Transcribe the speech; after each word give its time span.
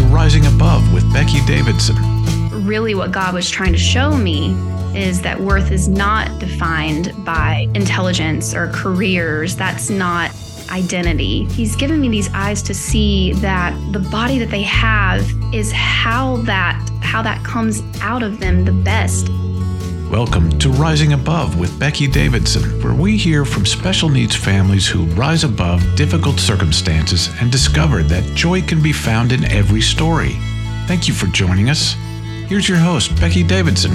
to 0.00 0.06
Rising 0.06 0.46
Above 0.46 0.92
with 0.92 1.10
Becky 1.12 1.44
Davidson. 1.46 1.96
Really, 2.64 2.94
what 2.94 3.12
God 3.12 3.34
was 3.34 3.50
trying 3.50 3.72
to 3.72 3.78
show 3.78 4.16
me 4.16 4.52
is 4.94 5.20
that 5.22 5.40
worth 5.40 5.70
is 5.70 5.88
not 5.88 6.38
defined 6.38 7.12
by 7.24 7.68
intelligence 7.74 8.54
or 8.54 8.68
careers. 8.68 9.56
That's 9.56 9.90
not 9.90 10.34
identity. 10.70 11.44
He's 11.46 11.76
given 11.76 12.00
me 12.00 12.08
these 12.08 12.32
eyes 12.32 12.62
to 12.62 12.74
see 12.74 13.32
that 13.34 13.74
the 13.92 13.98
body 13.98 14.38
that 14.38 14.50
they 14.50 14.62
have 14.62 15.28
is 15.52 15.72
how 15.72 16.36
that 16.38 16.88
how 17.02 17.22
that 17.22 17.42
comes 17.44 17.82
out 18.00 18.22
of 18.22 18.40
them 18.40 18.64
the 18.64 18.72
best. 18.72 19.28
Welcome 20.10 20.58
to 20.58 20.70
Rising 20.70 21.12
Above 21.12 21.56
with 21.56 21.78
Becky 21.78 22.08
Davidson, 22.08 22.82
where 22.82 22.92
we 22.92 23.16
hear 23.16 23.44
from 23.44 23.64
special 23.64 24.08
needs 24.08 24.34
families 24.34 24.88
who 24.88 25.04
rise 25.14 25.44
above 25.44 25.84
difficult 25.94 26.40
circumstances 26.40 27.30
and 27.40 27.52
discover 27.52 28.02
that 28.02 28.24
joy 28.34 28.60
can 28.60 28.82
be 28.82 28.92
found 28.92 29.30
in 29.30 29.44
every 29.44 29.80
story. 29.80 30.32
Thank 30.88 31.06
you 31.06 31.14
for 31.14 31.26
joining 31.26 31.70
us. 31.70 31.94
Here's 32.48 32.68
your 32.68 32.78
host, 32.78 33.14
Becky 33.20 33.44
Davidson. 33.44 33.92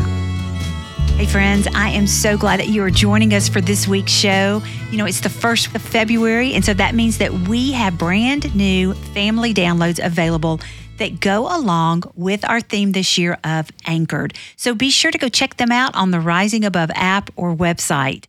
Hey, 1.18 1.26
friends, 1.26 1.68
I 1.76 1.90
am 1.90 2.08
so 2.08 2.38
glad 2.38 2.62
that 2.62 2.70
you 2.70 2.82
are 2.84 2.90
joining 2.90 3.34
us 3.34 3.50
for 3.50 3.60
this 3.60 3.86
week's 3.86 4.14
show. 4.14 4.64
You 4.92 4.98
know, 4.98 5.06
it's 5.06 5.20
the 5.20 5.30
first 5.30 5.76
of 5.76 5.82
February, 5.82 6.54
and 6.54 6.64
so 6.64 6.74
that 6.76 6.96
means 6.96 7.18
that 7.18 7.34
we 7.34 7.74
have 7.74 7.98
brand 7.98 8.56
new 8.56 8.94
family 8.94 9.54
downloads 9.54 10.00
available 10.02 10.62
that 10.98 11.20
go 11.20 11.48
along 11.56 12.04
with 12.16 12.48
our 12.48 12.62
theme 12.62 12.92
this 12.92 13.18
year 13.18 13.38
of 13.44 13.72
Anchored. 13.86 14.34
So 14.56 14.74
be 14.74 14.90
sure 14.90 15.12
to 15.12 15.18
go 15.18 15.30
check 15.30 15.58
them 15.58 15.72
out 15.72 15.96
on 15.96 16.12
the 16.12 16.20
Rising 16.20 16.66
Above 16.66 16.92
app 16.96 17.30
or 17.36 17.56
website. 17.56 18.26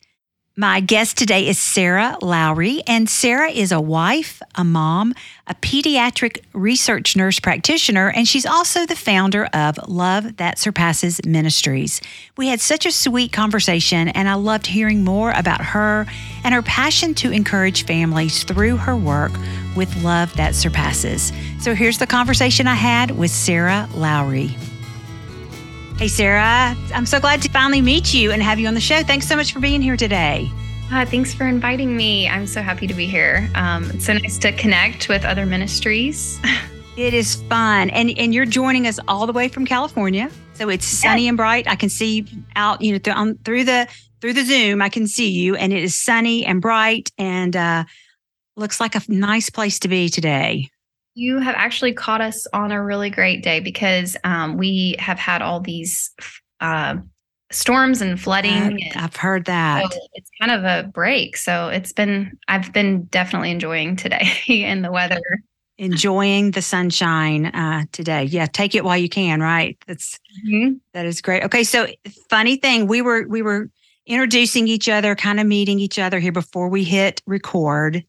My 0.59 0.81
guest 0.81 1.19
today 1.19 1.49
is 1.49 1.59
Sarah 1.59 2.17
Lowry, 2.23 2.83
and 2.87 3.11
Sarah 3.11 3.51
is 3.51 3.73
a 3.73 3.81
wife, 3.81 4.41
a 4.55 4.65
mom, 4.65 5.13
a 5.47 5.55
pediatric 5.55 6.43
research 6.55 7.15
nurse 7.15 7.39
practitioner, 7.39 8.09
and 8.09 8.27
she's 8.27 8.47
also 8.47 8.87
the 8.87 8.97
founder 8.97 9.45
of 9.53 9.79
Love 9.87 10.39
That 10.39 10.59
Surpasses 10.59 11.21
Ministries. 11.27 12.01
We 12.39 12.49
had 12.49 12.63
such 12.63 12.87
a 12.87 12.91
sweet 12.91 13.33
conversation, 13.33 14.09
and 14.09 14.31
I 14.31 14.35
loved 14.35 14.67
hearing 14.67 15.05
more 15.05 15.31
about 15.33 15.61
her 15.61 16.07
and 16.43 16.55
her 16.55 16.63
passion 16.63 17.13
to 17.17 17.33
encourage 17.33 17.85
families 17.85 18.43
through 18.43 18.79
her 18.79 18.97
work 18.97 19.33
with 19.77 20.03
Love 20.03 20.35
That 20.37 20.55
Surpasses. 20.55 21.33
So 21.61 21.75
here's 21.75 21.99
the 21.99 22.07
conversation 22.07 22.67
I 22.67 22.75
had 22.75 23.13
with 23.13 23.31
Sarah 23.31 23.89
Lowry. 23.95 24.57
Hey, 25.99 26.09
Sarah, 26.09 26.77
I'm 26.95 27.07
so 27.07 27.21
glad 27.21 27.43
to 27.43 27.51
finally 27.51 27.81
meet 27.81 28.13
you 28.13 28.31
and 28.31 28.43
have 28.43 28.59
you 28.59 28.67
on 28.67 28.75
the 28.75 28.81
show. 28.81 29.03
Thanks 29.03 29.27
so 29.27 29.37
much 29.37 29.53
for 29.53 29.61
being 29.61 29.81
here 29.81 29.97
today. 29.97 30.51
Uh, 30.93 31.05
thanks 31.05 31.35
for 31.35 31.47
inviting 31.47 31.97
me. 31.97 32.29
I'm 32.29 32.47
so 32.47 32.63
happy 32.63 32.87
to 32.87 32.95
be 32.95 33.07
here. 33.07 33.49
Um, 33.55 33.91
it's 33.91 34.07
so 34.07 34.13
nice 34.13 34.39
to 34.39 34.53
connect 34.53 35.09
with 35.09 35.25
other 35.25 35.47
ministries. 35.47 36.39
it 36.97 37.15
is 37.15 37.37
fun. 37.49 37.91
And, 37.91 38.17
and 38.19 38.35
you're 38.35 38.45
joining 38.45 38.87
us 38.87 39.01
all 39.09 39.27
the 39.27 39.33
way 39.33 39.49
from 39.49 39.65
California. 39.65 40.31
So 40.55 40.69
it's 40.69 40.87
sunny 40.87 41.25
yes. 41.25 41.31
and 41.31 41.37
bright. 41.37 41.67
I 41.67 41.77
can 41.77 41.89
see 41.89 42.27
out, 42.55 42.83
you 42.83 42.93
know, 42.93 42.99
th- 42.99 43.17
on, 43.17 43.39
through 43.39 43.65
the 43.65 43.89
through 44.21 44.33
the 44.33 44.45
Zoom, 44.45 44.83
I 44.83 44.89
can 44.89 45.07
see 45.07 45.31
you, 45.31 45.57
and 45.57 45.73
it 45.73 45.83
is 45.83 45.95
sunny 45.95 46.45
and 46.45 46.61
bright, 46.61 47.13
and 47.19 47.55
uh, 47.55 47.85
looks 48.57 48.81
like 48.81 48.95
a 48.95 49.03
nice 49.09 49.51
place 49.51 49.79
to 49.81 49.89
be 49.89 50.09
today. 50.09 50.71
You 51.15 51.39
have 51.39 51.55
actually 51.57 51.95
caught 51.95 52.21
us 52.21 52.47
on 52.53 52.73
a 52.73 52.83
really 52.83 53.11
great 53.11 53.43
day 53.43 53.61
because 53.61 54.17
um, 54.25 54.57
we 54.57 54.97
have 54.99 55.19
had 55.19 55.41
all 55.41 55.61
these 55.61 56.11
uh, 56.61 56.97
storms 57.51 58.03
and 58.03 58.21
flooding. 58.21 58.53
And 58.53 58.81
I've 58.97 59.17
heard 59.17 59.47
that. 59.47 59.91
So 59.91 59.99
it's 60.15 60.31
kind 60.41 60.53
of 60.53 60.65
a 60.65 60.89
break. 60.89 61.37
So 61.37 61.69
it's 61.69 61.93
been, 61.93 62.39
I've 62.49 62.73
been 62.73 63.05
definitely 63.05 63.51
enjoying 63.51 63.97
today 63.97 64.29
and 64.65 64.85
the 64.85 64.93
weather. 64.93 65.21
Enjoying 65.79 66.53
the 66.53 66.63
sunshine 66.63 67.47
uh, 67.47 67.85
today. 67.93 68.25
Yeah, 68.25 68.47
take 68.47 68.75
it 68.75 68.83
while 68.83 68.97
you 68.97 69.11
can. 69.11 69.41
Right. 69.41 69.77
That's 69.87 70.19
mm-hmm. 70.47 70.77
that 70.95 71.05
is 71.05 71.21
great. 71.21 71.45
Okay, 71.45 71.65
so 71.65 71.87
funny 72.31 72.57
thing, 72.57 72.87
we 72.87 73.03
were 73.03 73.29
we 73.29 73.43
were 73.43 73.69
introducing 74.07 74.69
each 74.69 74.89
other, 74.89 75.15
kind 75.15 75.39
of 75.39 75.47
meeting 75.47 75.79
each 75.79 75.99
other 75.99 76.19
here 76.19 76.33
before 76.33 76.71
we 76.71 76.83
hit 76.83 77.21
record, 77.27 78.03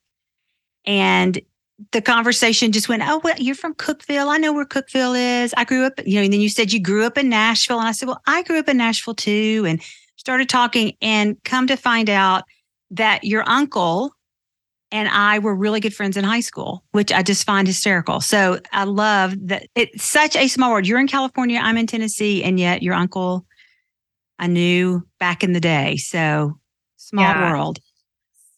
and 0.88 1.40
the 1.92 2.02
conversation 2.02 2.72
just 2.72 2.90
went, 2.90 3.04
Oh, 3.06 3.22
well, 3.24 3.36
you're 3.38 3.54
from 3.54 3.76
Cookeville. 3.76 4.30
I 4.30 4.38
know 4.38 4.52
where 4.52 4.66
Cookeville 4.66 5.44
is. 5.44 5.54
I 5.56 5.64
grew 5.64 5.86
up, 5.86 5.94
you 6.06 6.16
know, 6.16 6.24
and 6.24 6.34
then 6.34 6.42
you 6.42 6.50
said 6.50 6.72
you 6.72 6.82
grew 6.82 7.06
up 7.06 7.18
in 7.18 7.30
Nashville. 7.30 7.78
And 7.78 7.88
I 7.88 7.92
said, 7.92 8.08
Well, 8.08 8.22
I 8.26 8.42
grew 8.42 8.58
up 8.58 8.70
in 8.70 8.78
Nashville 8.78 9.14
too. 9.14 9.66
And 9.68 9.82
started 10.16 10.50
talking 10.50 10.94
and 11.02 11.42
come 11.44 11.68
to 11.68 11.76
find 11.78 12.10
out 12.10 12.44
that 12.90 13.24
your 13.24 13.48
uncle 13.48 14.12
and 14.92 15.10
I 15.10 15.40
were 15.40 15.54
really 15.54 15.82
good 15.82 15.94
friends 15.94 16.18
in 16.18 16.24
high 16.24 16.40
school, 16.40 16.84
which 16.92 17.12
I 17.12 17.22
just 17.22 17.46
find 17.46 17.68
hysterical. 17.68 18.22
So 18.22 18.60
I 18.72 18.86
love 18.86 19.36
that 19.48 19.68
it's 19.76 20.04
such 20.04 20.36
a 20.36 20.48
small 20.48 20.72
world. 20.72 20.88
You're 20.88 21.00
in 21.00 21.08
California, 21.08 21.60
I'm 21.62 21.78
in 21.78 21.88
Tennessee, 21.88 22.44
and 22.44 22.60
yet 22.60 22.82
your 22.82 22.94
uncle 22.94 23.46
I 24.40 24.48
knew 24.48 25.06
back 25.20 25.44
in 25.44 25.54
the 25.54 25.60
day. 25.60 25.98
So 25.98 26.58
small 26.96 27.26
yeah. 27.26 27.52
world 27.52 27.80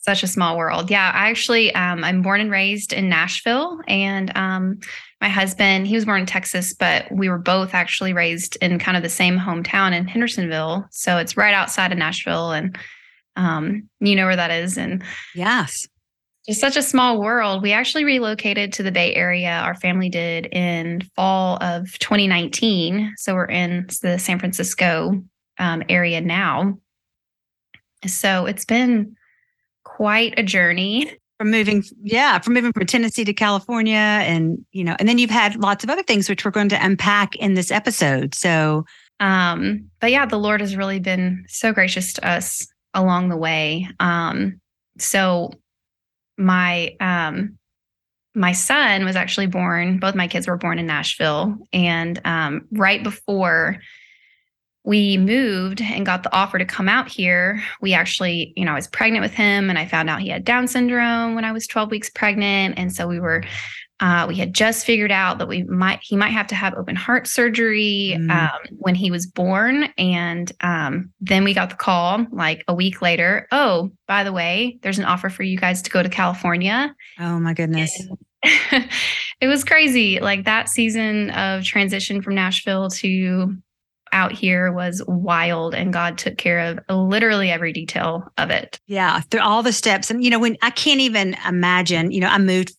such 0.09 0.23
a 0.23 0.27
small 0.27 0.57
world. 0.57 0.89
Yeah, 0.89 1.11
I 1.13 1.29
actually 1.29 1.73
um, 1.75 2.03
I'm 2.03 2.23
born 2.23 2.41
and 2.41 2.49
raised 2.49 2.93
in 2.93 3.09
Nashville, 3.09 3.79
and 3.87 4.35
um, 4.35 4.79
my 5.21 5.29
husband 5.29 5.85
he 5.85 5.93
was 5.93 6.05
born 6.05 6.21
in 6.21 6.25
Texas, 6.25 6.73
but 6.73 7.05
we 7.11 7.29
were 7.29 7.37
both 7.37 7.75
actually 7.75 8.11
raised 8.11 8.55
in 8.55 8.79
kind 8.79 8.97
of 8.97 9.03
the 9.03 9.09
same 9.09 9.37
hometown 9.37 9.93
in 9.93 10.07
Hendersonville. 10.07 10.87
So 10.89 11.17
it's 11.17 11.37
right 11.37 11.53
outside 11.53 11.91
of 11.91 11.99
Nashville, 11.99 12.49
and 12.53 12.75
um, 13.35 13.87
you 13.99 14.15
know 14.15 14.25
where 14.25 14.35
that 14.35 14.49
is. 14.49 14.79
And 14.79 15.03
yes, 15.35 15.87
just 16.47 16.59
such 16.59 16.75
a 16.75 16.81
small 16.81 17.21
world. 17.21 17.61
We 17.61 17.71
actually 17.71 18.03
relocated 18.03 18.73
to 18.73 18.83
the 18.83 18.91
Bay 18.91 19.13
Area. 19.13 19.59
Our 19.59 19.75
family 19.75 20.09
did 20.09 20.47
in 20.47 21.01
fall 21.15 21.61
of 21.61 21.99
2019. 21.99 23.13
So 23.17 23.35
we're 23.35 23.45
in 23.45 23.85
the 24.01 24.17
San 24.17 24.39
Francisco 24.39 25.23
um, 25.59 25.83
area 25.87 26.19
now. 26.19 26.79
So 28.07 28.47
it's 28.47 28.65
been 28.65 29.15
quite 29.99 30.33
a 30.37 30.43
journey. 30.43 31.11
From 31.39 31.51
moving 31.51 31.83
yeah 32.03 32.39
from 32.39 32.53
moving 32.53 32.73
from 32.73 32.85
tennessee 32.85 33.23
to 33.23 33.31
california 33.31 33.93
and 33.93 34.65
you 34.73 34.83
know 34.83 34.97
and 34.99 35.07
then 35.07 35.17
you've 35.17 35.29
had 35.29 35.55
lots 35.55 35.85
of 35.85 35.89
other 35.89 36.03
things 36.03 36.27
which 36.27 36.43
we're 36.43 36.51
going 36.51 36.67
to 36.67 36.85
unpack 36.85 37.35
in 37.37 37.53
this 37.53 37.71
episode. 37.71 38.35
So 38.35 38.85
um 39.21 39.89
but 40.01 40.11
yeah 40.11 40.25
the 40.25 40.37
lord 40.37 40.59
has 40.59 40.75
really 40.75 40.99
been 40.99 41.45
so 41.47 41.71
gracious 41.71 42.11
to 42.13 42.27
us 42.27 42.67
along 42.93 43.29
the 43.29 43.37
way. 43.37 43.89
Um 44.01 44.59
so 44.97 45.51
my 46.37 46.95
um 46.99 47.57
my 48.35 48.51
son 48.51 49.05
was 49.05 49.15
actually 49.15 49.47
born 49.47 49.97
both 49.97 50.15
my 50.15 50.27
kids 50.27 50.45
were 50.47 50.57
born 50.57 50.77
in 50.77 50.87
nashville 50.87 51.57
and 51.71 52.19
um 52.25 52.67
right 52.71 53.01
before 53.01 53.79
we 54.89 55.17
moved 55.17 55.83
and 55.83 56.03
got 56.03 56.23
the 56.23 56.35
offer 56.35 56.57
to 56.57 56.65
come 56.65 56.89
out 56.89 57.07
here, 57.07 57.61
we 57.79 57.93
actually, 57.93 58.51
you 58.55 58.65
know, 58.65 58.71
I 58.71 58.75
was 58.75 58.87
pregnant 58.87 59.21
with 59.21 59.35
him 59.35 59.69
and 59.69 59.77
I 59.77 59.85
found 59.85 60.09
out 60.09 60.19
he 60.19 60.29
had 60.29 60.43
Down 60.43 60.67
syndrome 60.67 61.35
when 61.35 61.45
I 61.45 61.51
was 61.51 61.67
12 61.67 61.91
weeks 61.91 62.09
pregnant. 62.09 62.73
And 62.75 62.91
so 62.91 63.07
we 63.07 63.19
were, 63.19 63.43
uh, 63.99 64.25
we 64.27 64.35
had 64.35 64.55
just 64.55 64.87
figured 64.87 65.11
out 65.11 65.37
that 65.37 65.47
we 65.47 65.61
might, 65.61 65.99
he 66.01 66.15
might 66.15 66.29
have 66.29 66.47
to 66.47 66.55
have 66.55 66.73
open 66.73 66.95
heart 66.95 67.27
surgery 67.27 68.15
mm. 68.17 68.31
um, 68.31 68.77
when 68.79 68.95
he 68.95 69.11
was 69.11 69.27
born. 69.27 69.93
And 69.99 70.51
um, 70.61 71.11
then 71.21 71.43
we 71.43 71.53
got 71.53 71.69
the 71.69 71.75
call 71.75 72.25
like 72.31 72.63
a 72.67 72.73
week 72.73 72.99
later. 72.99 73.47
Oh, 73.51 73.91
by 74.07 74.23
the 74.23 74.33
way, 74.33 74.79
there's 74.81 74.97
an 74.97 75.05
offer 75.05 75.29
for 75.29 75.43
you 75.43 75.59
guys 75.59 75.83
to 75.83 75.91
go 75.91 76.01
to 76.01 76.09
California. 76.09 76.95
Oh 77.19 77.39
my 77.39 77.53
goodness. 77.53 77.95
it 78.43 79.47
was 79.47 79.63
crazy. 79.63 80.19
Like 80.19 80.45
that 80.45 80.67
season 80.67 81.29
of 81.29 81.63
transition 81.63 82.23
from 82.23 82.33
Nashville 82.33 82.89
to 82.89 83.55
out 84.11 84.31
here 84.31 84.71
was 84.71 85.03
wild 85.07 85.73
and 85.73 85.93
God 85.93 86.17
took 86.17 86.37
care 86.37 86.59
of 86.59 86.79
literally 86.89 87.51
every 87.51 87.73
detail 87.73 88.31
of 88.37 88.49
it. 88.49 88.79
Yeah, 88.87 89.21
through 89.21 89.41
all 89.41 89.63
the 89.63 89.73
steps. 89.73 90.09
And, 90.09 90.23
you 90.23 90.29
know, 90.29 90.39
when 90.39 90.57
I 90.61 90.69
can't 90.69 91.01
even 91.01 91.35
imagine, 91.47 92.11
you 92.11 92.19
know, 92.19 92.29
I 92.29 92.37
moved 92.37 92.75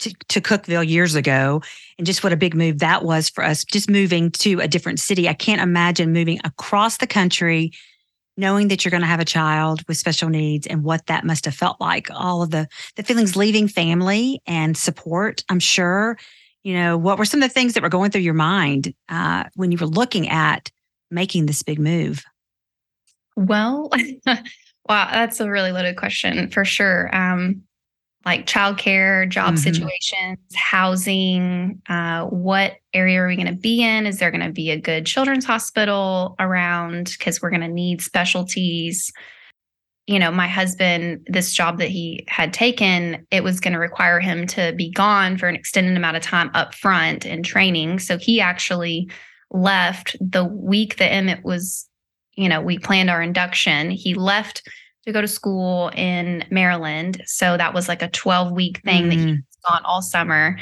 to, 0.00 0.12
to 0.28 0.40
Cookeville 0.40 0.86
years 0.86 1.14
ago 1.14 1.62
and 1.98 2.06
just 2.06 2.24
what 2.24 2.32
a 2.32 2.36
big 2.36 2.54
move 2.54 2.80
that 2.80 3.04
was 3.04 3.28
for 3.28 3.44
us, 3.44 3.64
just 3.64 3.88
moving 3.88 4.30
to 4.32 4.60
a 4.60 4.68
different 4.68 5.00
city. 5.00 5.28
I 5.28 5.34
can't 5.34 5.60
imagine 5.60 6.12
moving 6.12 6.40
across 6.44 6.98
the 6.98 7.06
country, 7.06 7.72
knowing 8.36 8.68
that 8.68 8.84
you're 8.84 8.90
going 8.90 9.02
to 9.02 9.06
have 9.06 9.20
a 9.20 9.24
child 9.24 9.82
with 9.86 9.96
special 9.96 10.28
needs 10.28 10.66
and 10.66 10.82
what 10.82 11.06
that 11.06 11.24
must 11.24 11.44
have 11.44 11.54
felt 11.54 11.80
like. 11.80 12.08
All 12.10 12.42
of 12.42 12.50
the, 12.50 12.68
the 12.96 13.02
feelings 13.02 13.36
leaving 13.36 13.68
family 13.68 14.42
and 14.46 14.76
support, 14.76 15.44
I'm 15.48 15.60
sure 15.60 16.18
you 16.64 16.74
know, 16.74 16.96
what 16.96 17.18
were 17.18 17.26
some 17.26 17.42
of 17.42 17.48
the 17.48 17.52
things 17.52 17.74
that 17.74 17.82
were 17.82 17.88
going 17.88 18.10
through 18.10 18.22
your 18.22 18.34
mind 18.34 18.92
uh, 19.08 19.44
when 19.54 19.70
you 19.70 19.78
were 19.78 19.86
looking 19.86 20.28
at 20.28 20.72
making 21.10 21.46
this 21.46 21.62
big 21.62 21.78
move? 21.78 22.24
Well, 23.36 23.90
wow, 24.26 25.08
that's 25.12 25.38
a 25.40 25.50
really 25.50 25.72
loaded 25.72 25.96
question 25.96 26.50
for 26.50 26.64
sure. 26.64 27.14
Um, 27.14 27.62
like 28.24 28.46
childcare, 28.46 29.28
job 29.28 29.54
mm-hmm. 29.54 29.56
situations, 29.56 30.38
housing, 30.54 31.82
uh, 31.90 32.24
what 32.24 32.76
area 32.94 33.20
are 33.20 33.28
we 33.28 33.36
going 33.36 33.48
to 33.48 33.52
be 33.52 33.82
in? 33.82 34.06
Is 34.06 34.18
there 34.18 34.30
going 34.30 34.46
to 34.46 34.52
be 34.52 34.70
a 34.70 34.80
good 34.80 35.04
children's 35.04 35.44
hospital 35.44 36.34
around? 36.38 37.14
Because 37.18 37.42
we're 37.42 37.50
going 37.50 37.60
to 37.60 37.68
need 37.68 38.00
specialties. 38.00 39.12
You 40.06 40.18
know, 40.18 40.30
my 40.30 40.46
husband, 40.46 41.26
this 41.26 41.52
job 41.52 41.78
that 41.78 41.88
he 41.88 42.24
had 42.28 42.52
taken, 42.52 43.26
it 43.30 43.42
was 43.42 43.60
going 43.60 43.72
to 43.72 43.78
require 43.78 44.20
him 44.20 44.46
to 44.48 44.74
be 44.76 44.90
gone 44.90 45.38
for 45.38 45.48
an 45.48 45.56
extended 45.56 45.96
amount 45.96 46.16
of 46.16 46.22
time 46.22 46.50
up 46.52 46.74
front 46.74 47.24
in 47.24 47.42
training. 47.42 47.98
So 47.98 48.18
he 48.18 48.40
actually 48.40 49.10
left 49.50 50.16
the 50.20 50.44
week 50.44 50.96
that 50.96 51.12
Emmett 51.12 51.42
was, 51.42 51.88
you 52.34 52.50
know, 52.50 52.60
we 52.60 52.78
planned 52.78 53.08
our 53.08 53.22
induction. 53.22 53.90
He 53.90 54.14
left 54.14 54.68
to 55.06 55.12
go 55.12 55.22
to 55.22 55.28
school 55.28 55.90
in 55.94 56.44
Maryland. 56.50 57.22
So 57.24 57.56
that 57.56 57.72
was 57.72 57.88
like 57.88 58.02
a 58.02 58.08
12 58.08 58.52
week 58.52 58.82
thing 58.84 59.04
mm. 59.04 59.10
that 59.10 59.18
he 59.18 59.26
was 59.26 59.58
gone 59.66 59.82
all 59.84 60.02
summer. 60.02 60.58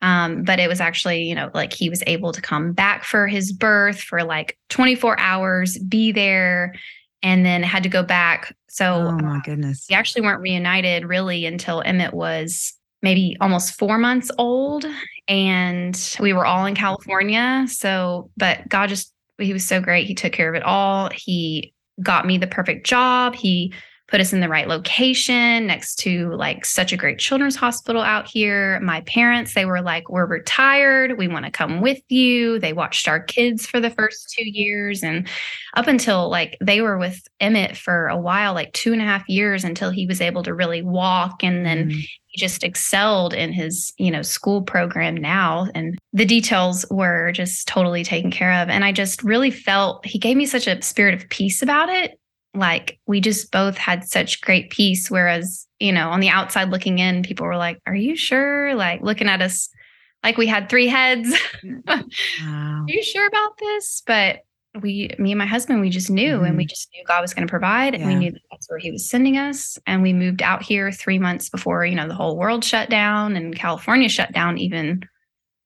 Um, 0.00 0.42
but 0.42 0.58
it 0.58 0.68
was 0.68 0.80
actually, 0.80 1.22
you 1.22 1.36
know, 1.36 1.50
like 1.54 1.72
he 1.72 1.88
was 1.88 2.02
able 2.08 2.32
to 2.32 2.42
come 2.42 2.72
back 2.72 3.04
for 3.04 3.28
his 3.28 3.52
birth 3.52 4.00
for 4.00 4.24
like 4.24 4.58
24 4.70 5.18
hours, 5.20 5.78
be 5.78 6.10
there, 6.10 6.74
and 7.22 7.44
then 7.46 7.62
had 7.62 7.82
to 7.84 7.88
go 7.88 8.02
back. 8.02 8.54
So, 8.68 8.94
oh 8.94 9.18
my 9.18 9.40
goodness. 9.44 9.86
We 9.88 9.96
actually 9.96 10.22
weren't 10.22 10.40
reunited 10.40 11.04
really 11.04 11.46
until 11.46 11.82
Emmett 11.84 12.14
was 12.14 12.74
maybe 13.02 13.36
almost 13.40 13.78
four 13.78 13.98
months 13.98 14.30
old. 14.38 14.84
And 15.28 16.16
we 16.20 16.32
were 16.32 16.46
all 16.46 16.66
in 16.66 16.74
California. 16.74 17.66
So, 17.68 18.30
but 18.36 18.68
God 18.68 18.88
just, 18.88 19.12
he 19.38 19.52
was 19.52 19.64
so 19.64 19.80
great. 19.80 20.06
He 20.06 20.14
took 20.14 20.32
care 20.32 20.48
of 20.48 20.54
it 20.54 20.62
all. 20.62 21.10
He 21.14 21.74
got 22.00 22.26
me 22.26 22.38
the 22.38 22.46
perfect 22.46 22.86
job. 22.86 23.34
He 23.34 23.72
put 24.12 24.20
us 24.20 24.34
in 24.34 24.40
the 24.40 24.48
right 24.48 24.68
location 24.68 25.66
next 25.66 25.96
to 25.96 26.34
like 26.34 26.66
such 26.66 26.92
a 26.92 26.98
great 26.98 27.18
children's 27.18 27.56
hospital 27.56 28.02
out 28.02 28.28
here. 28.28 28.78
My 28.80 29.00
parents, 29.00 29.54
they 29.54 29.64
were 29.64 29.80
like, 29.80 30.10
We're 30.10 30.26
retired. 30.26 31.16
We 31.16 31.28
want 31.28 31.46
to 31.46 31.50
come 31.50 31.80
with 31.80 32.02
you. 32.10 32.58
They 32.58 32.74
watched 32.74 33.08
our 33.08 33.20
kids 33.20 33.64
for 33.64 33.80
the 33.80 33.88
first 33.88 34.28
two 34.36 34.44
years. 34.46 35.02
And 35.02 35.26
up 35.72 35.86
until 35.86 36.28
like 36.28 36.58
they 36.60 36.82
were 36.82 36.98
with 36.98 37.26
Emmett 37.40 37.74
for 37.74 38.08
a 38.08 38.18
while, 38.18 38.52
like 38.52 38.74
two 38.74 38.92
and 38.92 39.00
a 39.00 39.06
half 39.06 39.26
years 39.30 39.64
until 39.64 39.88
he 39.88 40.06
was 40.06 40.20
able 40.20 40.42
to 40.42 40.52
really 40.52 40.82
walk. 40.82 41.42
And 41.42 41.64
then 41.64 41.88
mm. 41.88 42.06
he 42.26 42.38
just 42.38 42.64
excelled 42.64 43.32
in 43.32 43.50
his, 43.50 43.94
you 43.96 44.10
know, 44.10 44.20
school 44.20 44.60
program 44.60 45.14
now. 45.14 45.68
And 45.74 45.98
the 46.12 46.26
details 46.26 46.84
were 46.90 47.32
just 47.32 47.66
totally 47.66 48.04
taken 48.04 48.30
care 48.30 48.52
of. 48.62 48.68
And 48.68 48.84
I 48.84 48.92
just 48.92 49.22
really 49.22 49.50
felt 49.50 50.04
he 50.04 50.18
gave 50.18 50.36
me 50.36 50.44
such 50.44 50.66
a 50.66 50.82
spirit 50.82 51.14
of 51.14 51.26
peace 51.30 51.62
about 51.62 51.88
it 51.88 52.18
like 52.54 52.98
we 53.06 53.20
just 53.20 53.50
both 53.50 53.78
had 53.78 54.04
such 54.04 54.40
great 54.40 54.70
peace 54.70 55.10
whereas 55.10 55.66
you 55.80 55.92
know 55.92 56.10
on 56.10 56.20
the 56.20 56.28
outside 56.28 56.70
looking 56.70 56.98
in 56.98 57.22
people 57.22 57.46
were 57.46 57.56
like 57.56 57.80
are 57.86 57.94
you 57.94 58.14
sure 58.16 58.74
like 58.74 59.00
looking 59.02 59.28
at 59.28 59.40
us 59.40 59.68
like 60.22 60.36
we 60.36 60.46
had 60.46 60.68
three 60.68 60.86
heads 60.86 61.34
wow. 61.64 62.02
are 62.44 62.84
you 62.86 63.02
sure 63.02 63.26
about 63.26 63.56
this 63.58 64.02
but 64.06 64.40
we 64.80 65.10
me 65.18 65.32
and 65.32 65.38
my 65.38 65.46
husband 65.46 65.80
we 65.80 65.90
just 65.90 66.10
knew 66.10 66.36
mm-hmm. 66.36 66.44
and 66.44 66.56
we 66.56 66.64
mm-hmm. 66.64 66.68
just 66.68 66.88
knew 66.92 67.02
god 67.06 67.20
was 67.20 67.34
going 67.34 67.46
to 67.46 67.50
provide 67.50 67.94
yeah. 67.94 68.00
and 68.00 68.08
we 68.08 68.14
knew 68.14 68.30
that 68.30 68.40
that's 68.50 68.68
where 68.70 68.78
he 68.78 68.90
was 68.90 69.08
sending 69.08 69.36
us 69.36 69.78
and 69.86 70.02
we 70.02 70.12
moved 70.12 70.42
out 70.42 70.62
here 70.62 70.92
three 70.92 71.18
months 71.18 71.48
before 71.48 71.84
you 71.84 71.94
know 71.94 72.08
the 72.08 72.14
whole 72.14 72.36
world 72.36 72.64
shut 72.64 72.88
down 72.90 73.36
and 73.36 73.56
california 73.56 74.08
shut 74.08 74.32
down 74.32 74.58
even 74.58 75.02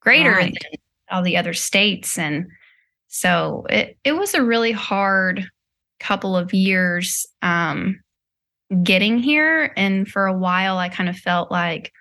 greater 0.00 0.32
right. 0.32 0.56
than 0.62 0.80
all 1.10 1.22
the 1.22 1.36
other 1.36 1.52
states 1.52 2.18
and 2.18 2.46
so 3.08 3.64
it 3.70 3.96
it 4.04 4.12
was 4.12 4.34
a 4.34 4.42
really 4.42 4.72
hard 4.72 5.48
couple 6.00 6.36
of 6.36 6.52
years 6.52 7.26
um, 7.42 8.00
getting 8.82 9.18
here. 9.18 9.72
And 9.76 10.08
for 10.08 10.26
a 10.26 10.36
while, 10.36 10.78
I 10.78 10.88
kind 10.88 11.08
of 11.08 11.16
felt 11.16 11.50
like, 11.50 11.92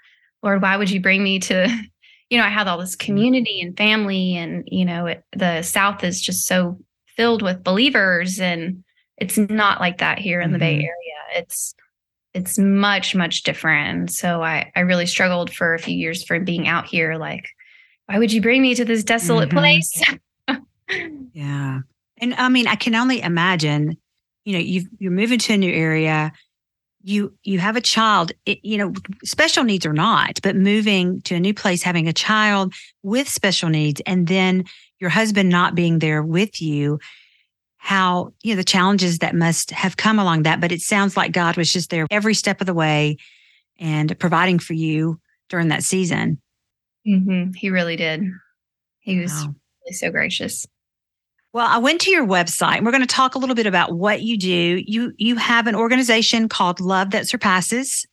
Lord, 0.44 0.62
why 0.62 0.78
would 0.78 0.90
you 0.90 1.00
bring 1.00 1.24
me 1.24 1.40
to, 1.40 1.68
you 2.30 2.38
know, 2.38 2.46
I 2.46 2.50
had 2.50 2.68
all 2.68 2.78
this 2.78 2.96
mm-hmm. 2.96 3.06
community 3.06 3.62
and 3.62 3.78
family, 3.78 4.36
and, 4.36 4.68
you 4.68 4.86
know, 4.86 5.08
it, 5.08 5.24
the 5.36 5.62
South 5.62 6.04
is 6.04 6.22
just 6.22 6.46
so 6.46 6.80
filled 7.16 7.42
with 7.42 7.64
believers. 7.64 8.40
And 8.40 8.84
it's 9.18 9.38
not 9.38 9.80
like 9.80 10.00
that 10.00 10.20
here 10.20 10.42
in 10.42 10.52
the 10.52 10.58
mm-hmm. 10.58 10.80
Bay 10.80 10.86
Area. 10.86 11.42
It's, 11.42 11.74
it's 12.34 12.58
much, 12.58 13.16
much 13.16 13.44
different. 13.44 14.12
So 14.12 14.44
I, 14.44 14.72
I 14.76 14.82
really 14.82 15.06
struggled 15.06 15.54
for 15.54 15.74
a 15.74 15.80
few 15.80 15.96
years 15.96 16.24
for 16.24 16.38
being 16.40 16.68
out 16.68 16.86
here. 16.86 17.16
Like, 17.16 17.48
why 18.08 18.20
would 18.20 18.34
you 18.34 18.42
bring 18.42 18.62
me 18.62 18.76
to 18.76 18.84
this 18.84 19.04
desolate 19.04 19.50
mm-hmm. 19.50 19.58
place? 19.58 20.04
yeah. 21.34 21.80
And 22.18 22.34
I 22.36 22.50
mean, 22.50 22.68
I 22.68 22.76
can 22.76 22.96
only 22.96 23.22
imagine, 23.22 23.98
you 24.46 24.54
know, 24.54 24.60
you 24.60 24.88
you're 25.00 25.12
moving 25.12 25.40
to 25.40 25.54
a 25.54 25.58
new 25.58 25.72
area, 25.72 26.32
you 27.04 27.34
you 27.44 27.60
have 27.60 27.76
a 27.76 27.82
child, 27.82 28.32
it, 28.46 28.60
you 28.64 28.78
know, 28.78 28.94
special 29.24 29.64
needs 29.64 29.86
or 29.86 29.94
not, 29.94 30.40
but 30.42 30.56
moving 30.56 31.22
to 31.24 31.36
a 31.36 31.40
new 31.40 31.54
place, 31.54 31.84
having 31.84 32.08
a 32.08 32.14
child 32.14 32.74
with 33.04 33.30
special 33.30 33.70
needs, 33.70 34.02
and 34.06 34.28
then 34.28 34.66
your 35.00 35.10
husband 35.10 35.50
not 35.50 35.76
being 35.76 36.00
there 36.00 36.24
with 36.24 36.62
you, 36.62 37.00
how 37.78 38.34
you 38.44 38.54
know 38.54 38.58
the 38.58 38.64
challenges 38.64 39.20
that 39.20 39.36
must 39.36 39.72
have 39.72 39.98
come 39.98 40.20
along 40.20 40.44
that. 40.44 40.62
But 40.62 40.72
it 40.72 40.82
sounds 40.82 41.16
like 41.16 41.32
God 41.32 41.58
was 41.58 41.72
just 41.72 41.90
there 41.90 42.08
every 42.10 42.34
step 42.34 42.62
of 42.62 42.68
the 42.68 42.74
way 42.74 43.18
and 43.78 44.18
providing 44.20 44.60
for 44.60 44.74
you 44.74 45.20
during 45.50 45.68
that 45.68 45.84
season. 45.84 46.42
Mm-hmm. 47.08 47.52
He 47.54 47.70
really 47.70 47.96
did. 47.96 48.24
He 49.00 49.20
was 49.20 49.32
wow. 49.32 49.54
really 49.86 49.94
so 49.94 50.10
gracious. 50.10 50.66
Well, 51.56 51.68
I 51.70 51.78
went 51.78 52.02
to 52.02 52.12
your 52.12 52.28
website 52.28 52.76
and 52.76 52.86
we're 52.86 52.92
going 52.92 53.00
to 53.00 53.08
talk 53.08 53.34
a 53.34 53.38
little 53.38 53.56
bit 53.56 53.66
about 53.66 53.94
what 53.94 54.22
you 54.22 54.38
do. 54.38 54.84
You 54.86 55.14
you 55.16 55.38
have 55.38 55.68
an 55.68 55.76
organization 55.76 56.50
called 56.50 56.82
Love 56.82 57.12
That 57.12 57.30
Surpasses. 57.30 58.06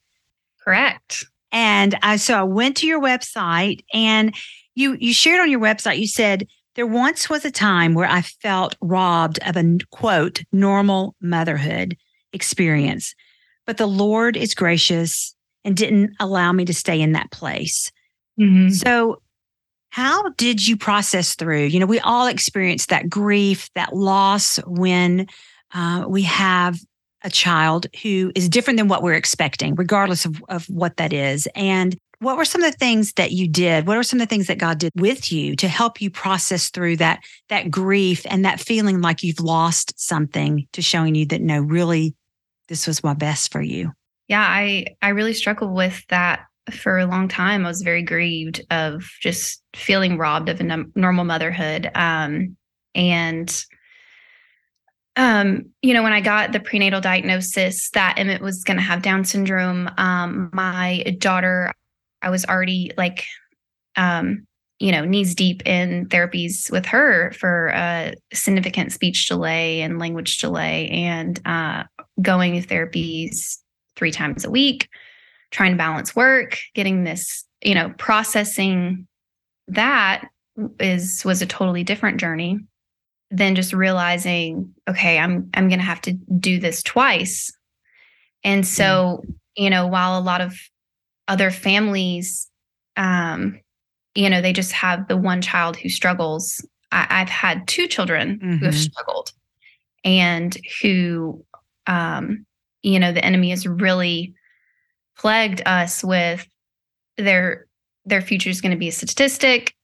Correct. 0.63 1.27
And 1.51 1.99
I 2.05 2.19
so 2.19 2.39
I 2.39 2.45
went 2.45 2.77
to 2.77 2.87
your 2.87 3.03
website 3.03 3.81
and 3.93 4.33
you 4.77 4.97
you 5.01 5.13
shared 5.13 5.41
on 5.41 5.51
your 5.51 5.59
website 5.59 5.99
you 5.99 6.07
said 6.07 6.47
there 6.77 6.87
once 6.87 7.29
was 7.29 7.45
a 7.45 7.51
time 7.51 7.95
where 7.95 8.09
I 8.09 8.23
felt 8.23 8.77
robbed 8.81 9.41
of 9.45 9.57
a 9.57 9.79
quote 9.91 10.45
normal 10.53 11.17
motherhood 11.21 11.97
experience. 12.33 13.13
But 13.67 13.77
the 13.77 13.89
Lord 13.89 14.37
is 14.37 14.55
gracious 14.55 15.35
and 15.65 15.77
didn't 15.77 16.15
allow 16.21 16.53
me 16.53 16.65
to 16.67 16.73
stay 16.73 17.01
in 17.01 17.11
that 17.11 17.33
place. 17.33 17.91
Mm-hmm. 18.39 18.69
So 18.69 19.22
how 19.93 20.31
did 20.39 20.67
you 20.67 20.75
process 20.75 21.35
through? 21.35 21.65
You 21.65 21.79
know, 21.79 21.85
we 21.85 22.01
all 22.01 22.27
experience 22.27 22.87
that 22.87 23.11
grief, 23.11 23.69
that 23.75 23.95
loss 23.95 24.57
when 24.67 25.27
uh, 25.75 26.07
we 26.09 26.23
have 26.23 26.81
a 27.23 27.29
child 27.29 27.87
who 28.03 28.33
is 28.35 28.49
different 28.49 28.79
than 28.79 28.89
what 28.89 29.03
we're 29.03 29.13
expecting, 29.13 29.75
regardless 29.75 30.25
of, 30.25 30.43
of 30.49 30.65
what 30.71 30.97
that 30.97 31.13
is. 31.13 31.47
And 31.55 31.95
what 32.21 32.39
were 32.39 32.47
some 32.47 32.63
of 32.63 32.73
the 32.73 32.79
things 32.79 33.13
that 33.15 33.33
you 33.33 33.47
did? 33.47 33.87
What 33.87 33.99
are 33.99 34.03
some 34.03 34.19
of 34.19 34.27
the 34.27 34.35
things 34.35 34.47
that 34.47 34.57
God 34.57 34.79
did 34.79 34.93
with 34.97 35.31
you 35.31 35.57
to 35.57 35.69
help 35.69 36.01
you 36.01 36.09
process 36.09 36.71
through 36.71 36.97
that 36.97 37.21
that 37.51 37.71
grief 37.71 38.25
and 38.31 38.47
that 38.47 38.61
feeling 38.61 39.03
like 39.03 39.23
you've 39.23 39.41
lost 39.41 39.93
something 40.01 40.67
to 40.73 40.81
showing 40.81 41.15
you 41.15 41.27
that 41.27 41.43
no, 41.43 41.61
really, 41.61 42.15
this 42.69 42.87
was 42.87 43.05
my 43.05 43.13
best 43.13 43.53
for 43.53 43.61
you? 43.61 43.93
Yeah, 44.27 44.41
I 44.41 44.87
I 45.03 45.11
really 45.11 45.35
struggled 45.35 45.75
with 45.75 46.03
that 46.09 46.47
for 46.71 46.99
a 46.99 47.07
long 47.07 47.29
time, 47.29 47.65
I 47.65 47.69
was 47.69 47.83
very 47.83 48.03
grieved 48.03 48.63
of 48.71 49.03
just 49.21 49.63
feeling 49.75 50.17
robbed 50.17 50.49
of 50.49 50.61
a 50.61 50.85
normal 50.95 51.25
motherhood. 51.25 51.91
Um, 51.95 52.57
and, 52.95 53.65
um, 55.17 55.65
you 55.83 55.93
know, 55.93 56.03
when 56.03 56.13
I 56.13 56.21
got 56.21 56.53
the 56.53 56.61
prenatal 56.61 57.01
diagnosis 57.01 57.91
that 57.91 58.19
Emmett 58.19 58.43
was 58.43 58.65
going 58.65 58.77
to 58.77 58.83
have 58.83 59.03
Down 59.03 59.25
syndrome, 59.25 59.91
um, 59.99 60.51
my 60.53 61.17
daughter, 61.19 61.73
I 62.23 62.31
was 62.31 62.45
already 62.45 62.93
like, 62.97 63.25
um, 63.97 64.47
you 64.79 64.93
know, 64.93 65.05
knees 65.05 65.35
deep 65.35 65.67
in 65.67 66.07
therapies 66.07 66.71
with 66.71 66.87
her 66.87 67.33
for 67.33 67.69
a 67.69 68.15
significant 68.33 68.93
speech 68.93 69.29
delay 69.29 69.81
and 69.81 69.99
language 69.99 70.39
delay, 70.39 70.89
and 70.89 71.41
uh, 71.45 71.85
going 72.21 72.61
to 72.61 72.67
therapies 72.67 73.59
three 73.97 74.11
times 74.11 74.45
a 74.45 74.51
week 74.51 74.89
trying 75.53 75.73
to 75.73 75.79
balance 75.79 76.17
work, 76.17 76.59
getting 76.75 77.05
this, 77.05 77.45
you 77.63 77.75
know, 77.75 77.95
processing 77.99 79.07
that 79.69 80.27
is 80.81 81.25
was 81.25 81.41
a 81.41 81.47
totally 81.47 81.85
different 81.85 82.19
journey 82.19 82.59
than 83.31 83.55
just 83.55 83.73
realizing, 83.73 84.75
okay, 84.89 85.19
I'm 85.19 85.49
I'm 85.55 85.69
going 85.69 85.79
to 85.79 85.85
have 85.85 86.01
to 86.03 86.13
do 86.13 86.59
this 86.59 86.83
twice. 86.83 87.53
And 88.45 88.67
so, 88.67 89.23
you 89.57 89.71
know, 89.71 89.87
while 89.87 90.19
a 90.19 90.21
lot 90.21 90.41
of 90.41 90.55
other 91.29 91.51
families 91.51 92.49
um 92.97 93.61
you 94.15 94.29
know, 94.29 94.43
they 94.43 94.53
just 94.53 94.73
have 94.73 95.09
the 95.09 95.17
one 95.17 95.41
child 95.41 95.77
who 95.77 95.89
struggles. 95.89 96.63
I, 96.91 97.21
have 97.21 97.31
had 97.31 97.67
two 97.67 97.87
children 97.87 98.39
mm-hmm. 98.39 98.57
who 98.57 98.67
have 98.67 98.75
mm-hmm. 98.75 98.83
struggled 98.83 99.33
and 100.05 100.55
who 100.83 101.43
um 101.87 102.45
you 102.83 102.99
know 102.99 103.13
the 103.13 103.25
enemy 103.25 103.53
is 103.53 103.67
really 103.67 104.35
plagued 105.23 105.63
us 105.65 106.03
with 106.05 106.47
their 107.17 107.67
their 108.05 108.21
future 108.21 108.51
is 108.51 108.61
going 108.61 108.73
to 108.73 108.79
be 108.79 108.89
a 108.89 108.93
statistic. 108.93 109.75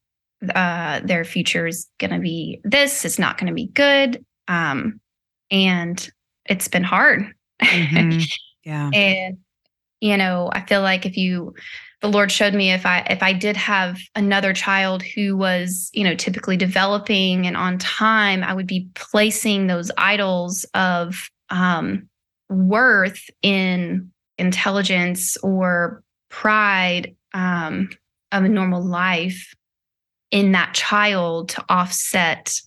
Uh, 0.54 1.00
their 1.04 1.24
future 1.24 1.66
is 1.66 1.88
going 1.98 2.10
to 2.12 2.18
be 2.18 2.60
this 2.64 3.04
it's 3.04 3.18
not 3.18 3.38
going 3.38 3.48
to 3.48 3.54
be 3.54 3.68
good. 3.68 4.24
Um, 4.48 5.00
and 5.50 6.10
it's 6.44 6.68
been 6.68 6.84
hard. 6.84 7.32
Mm-hmm. 7.62 8.20
yeah. 8.64 8.90
And 8.92 9.38
you 10.00 10.16
know 10.16 10.50
i 10.52 10.60
feel 10.60 10.82
like 10.82 11.06
if 11.06 11.16
you 11.16 11.54
the 12.02 12.08
lord 12.08 12.30
showed 12.30 12.54
me 12.54 12.72
if 12.72 12.86
i 12.86 13.00
if 13.10 13.22
i 13.22 13.32
did 13.32 13.56
have 13.56 13.98
another 14.14 14.52
child 14.52 15.02
who 15.02 15.36
was 15.36 15.90
you 15.92 16.04
know 16.04 16.14
typically 16.14 16.56
developing 16.56 17.46
and 17.46 17.56
on 17.56 17.78
time 17.78 18.42
i 18.44 18.54
would 18.54 18.66
be 18.66 18.88
placing 18.94 19.66
those 19.66 19.90
idols 19.98 20.64
of 20.74 21.28
um 21.50 22.08
worth 22.48 23.28
in 23.42 24.10
intelligence 24.38 25.36
or 25.38 26.02
pride 26.30 27.14
um, 27.34 27.90
of 28.32 28.44
a 28.44 28.48
normal 28.48 28.84
life 28.84 29.54
in 30.30 30.52
that 30.52 30.74
child 30.74 31.50
to 31.50 31.64
offset 31.68 32.60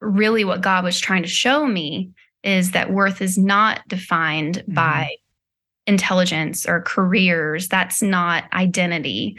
really 0.00 0.44
what 0.44 0.60
God 0.60 0.84
was 0.84 0.98
trying 0.98 1.22
to 1.22 1.28
show 1.28 1.66
me 1.66 2.10
is 2.42 2.70
that 2.70 2.92
worth 2.92 3.20
is 3.20 3.36
not 3.36 3.86
defined 3.88 4.58
mm-hmm. 4.58 4.74
by 4.74 5.16
intelligence 5.86 6.66
or 6.66 6.82
careers. 6.82 7.68
That's 7.68 8.02
not 8.02 8.44
identity. 8.52 9.38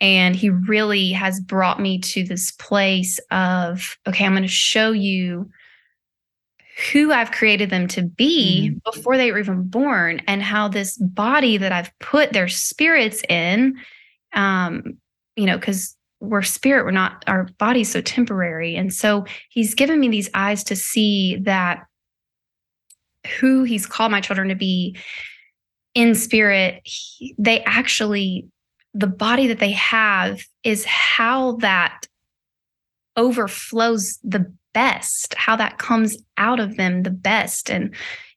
And 0.00 0.34
he 0.34 0.50
really 0.50 1.12
has 1.12 1.40
brought 1.40 1.80
me 1.80 1.98
to 2.00 2.24
this 2.24 2.52
place 2.52 3.18
of, 3.30 3.96
okay, 4.06 4.24
I'm 4.24 4.32
going 4.32 4.42
to 4.42 4.48
show 4.48 4.92
you 4.92 5.50
who 6.92 7.12
I've 7.12 7.32
created 7.32 7.70
them 7.70 7.88
to 7.88 8.02
be 8.02 8.70
mm-hmm. 8.70 8.78
before 8.90 9.16
they 9.16 9.32
were 9.32 9.38
even 9.38 9.64
born 9.64 10.20
and 10.28 10.42
how 10.42 10.68
this 10.68 10.96
body 10.98 11.56
that 11.56 11.72
I've 11.72 11.90
put 11.98 12.32
their 12.32 12.48
spirits 12.48 13.22
in, 13.28 13.76
um, 14.32 14.98
you 15.36 15.46
know, 15.46 15.56
because 15.56 15.96
we're 16.20 16.42
spirit, 16.42 16.84
we're 16.84 16.90
not, 16.90 17.24
our 17.26 17.48
body's 17.58 17.90
so 17.90 18.00
temporary. 18.00 18.76
And 18.76 18.92
so 18.92 19.24
he's 19.50 19.74
given 19.74 19.98
me 19.98 20.08
these 20.08 20.30
eyes 20.34 20.64
to 20.64 20.76
see 20.76 21.36
that 21.42 21.84
who 23.38 23.64
he's 23.64 23.86
called 23.86 24.12
my 24.12 24.20
children 24.20 24.48
to 24.48 24.54
be 24.54 24.96
in 25.94 26.14
spirit, 26.14 26.80
he, 26.84 27.34
they 27.38 27.62
actually, 27.64 28.46
the 28.94 29.06
body 29.06 29.48
that 29.48 29.58
they 29.58 29.72
have 29.72 30.42
is 30.64 30.84
how 30.84 31.56
that 31.56 32.06
overflows 33.16 34.18
the 34.22 34.52
best, 34.78 35.34
how 35.34 35.56
that 35.56 35.78
comes 35.78 36.16
out 36.36 36.60
of 36.60 36.76
them 36.76 37.02
the 37.02 37.10
best. 37.10 37.68
And 37.68 37.92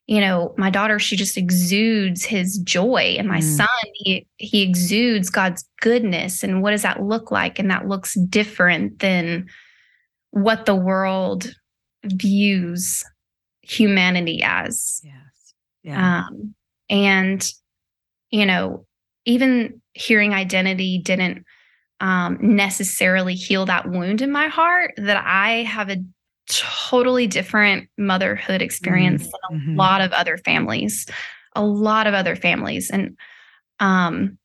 you 0.08 0.20
know 0.20 0.52
my 0.58 0.68
daughter 0.68 0.98
she 0.98 1.14
just 1.14 1.36
exudes 1.36 2.24
his 2.24 2.58
joy. 2.58 3.14
And 3.16 3.28
my 3.28 3.38
mm. 3.38 3.56
son 3.56 3.68
he 3.94 4.26
he 4.38 4.62
exudes 4.62 5.30
god's 5.30 5.64
goodness. 5.80 6.42
And 6.42 6.60
what 6.60 6.72
does 6.72 6.82
that 6.82 7.02
look 7.02 7.30
like? 7.30 7.60
And 7.60 7.70
that 7.70 7.86
looks 7.86 8.14
different 8.28 8.98
than 8.98 9.46
what 10.30 10.66
the 10.66 10.74
world 10.74 11.54
views 12.04 13.04
humanity 13.60 14.42
as. 14.42 15.00
Yes. 15.04 15.54
Yeah. 15.84 16.24
Um, 16.26 16.54
and 16.90 17.52
you 18.30 18.46
know 18.46 18.84
even 19.24 19.80
hearing 19.94 20.34
identity 20.34 20.98
didn't 20.98 21.44
um, 22.00 22.38
necessarily 22.40 23.34
heal 23.34 23.66
that 23.66 23.88
wound 23.88 24.20
in 24.22 24.32
my 24.32 24.48
heart 24.48 24.92
that 24.96 25.22
i 25.24 25.62
have 25.62 25.88
a 25.88 25.96
totally 26.48 27.26
different 27.26 27.88
motherhood 27.98 28.62
experience 28.62 29.22
mm-hmm. 29.22 29.54
than 29.54 29.60
a 29.60 29.62
mm-hmm. 29.62 29.76
lot 29.78 30.00
of 30.00 30.12
other 30.12 30.36
families, 30.38 31.06
a 31.54 31.64
lot 31.64 32.06
of 32.06 32.14
other 32.14 32.36
families. 32.36 32.90
And 32.90 33.16
um, 33.80 34.38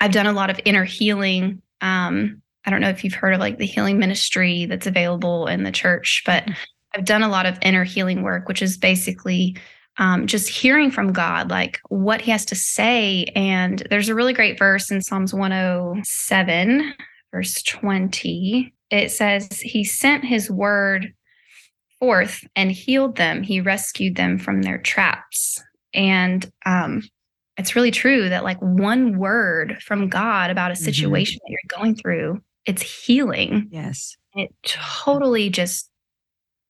I've 0.00 0.12
done 0.12 0.26
a 0.26 0.32
lot 0.32 0.50
of 0.50 0.60
inner 0.64 0.84
healing. 0.84 1.62
Um, 1.80 2.42
I 2.64 2.70
don't 2.70 2.80
know 2.80 2.88
if 2.88 3.04
you've 3.04 3.14
heard 3.14 3.34
of 3.34 3.40
like 3.40 3.58
the 3.58 3.66
healing 3.66 3.98
ministry 3.98 4.66
that's 4.66 4.86
available 4.86 5.46
in 5.46 5.64
the 5.64 5.72
church, 5.72 6.22
but 6.24 6.44
mm. 6.44 6.56
I've 6.94 7.04
done 7.04 7.22
a 7.22 7.28
lot 7.28 7.46
of 7.46 7.58
inner 7.62 7.84
healing 7.84 8.22
work, 8.22 8.48
which 8.48 8.62
is 8.62 8.76
basically 8.76 9.56
um, 9.98 10.26
just 10.26 10.48
hearing 10.48 10.90
from 10.90 11.12
God, 11.12 11.50
like 11.50 11.80
what 11.88 12.20
He 12.20 12.30
has 12.30 12.44
to 12.46 12.54
say. 12.54 13.24
And 13.34 13.86
there's 13.90 14.08
a 14.08 14.14
really 14.14 14.32
great 14.32 14.58
verse 14.58 14.90
in 14.90 15.02
Psalms 15.02 15.32
107, 15.32 16.94
verse 17.32 17.62
20. 17.62 18.73
It 18.90 19.10
says, 19.10 19.60
He 19.60 19.84
sent 19.84 20.24
His 20.24 20.50
word 20.50 21.12
forth 21.98 22.44
and 22.54 22.70
healed 22.70 23.16
them. 23.16 23.42
He 23.42 23.60
rescued 23.60 24.16
them 24.16 24.38
from 24.38 24.62
their 24.62 24.78
traps. 24.78 25.62
And 25.94 26.50
um, 26.66 27.02
it's 27.56 27.76
really 27.76 27.90
true 27.90 28.28
that 28.28 28.44
like 28.44 28.60
one 28.60 29.18
word 29.18 29.78
from 29.82 30.08
God 30.08 30.50
about 30.50 30.70
a 30.70 30.74
mm-hmm. 30.74 30.84
situation 30.84 31.36
mm-hmm. 31.38 31.52
that 31.52 31.58
you're 31.72 31.80
going 31.80 31.94
through, 31.94 32.42
it's 32.66 32.82
healing. 32.82 33.68
Yes. 33.70 34.16
It 34.34 34.52
totally 34.64 35.50
just 35.50 35.90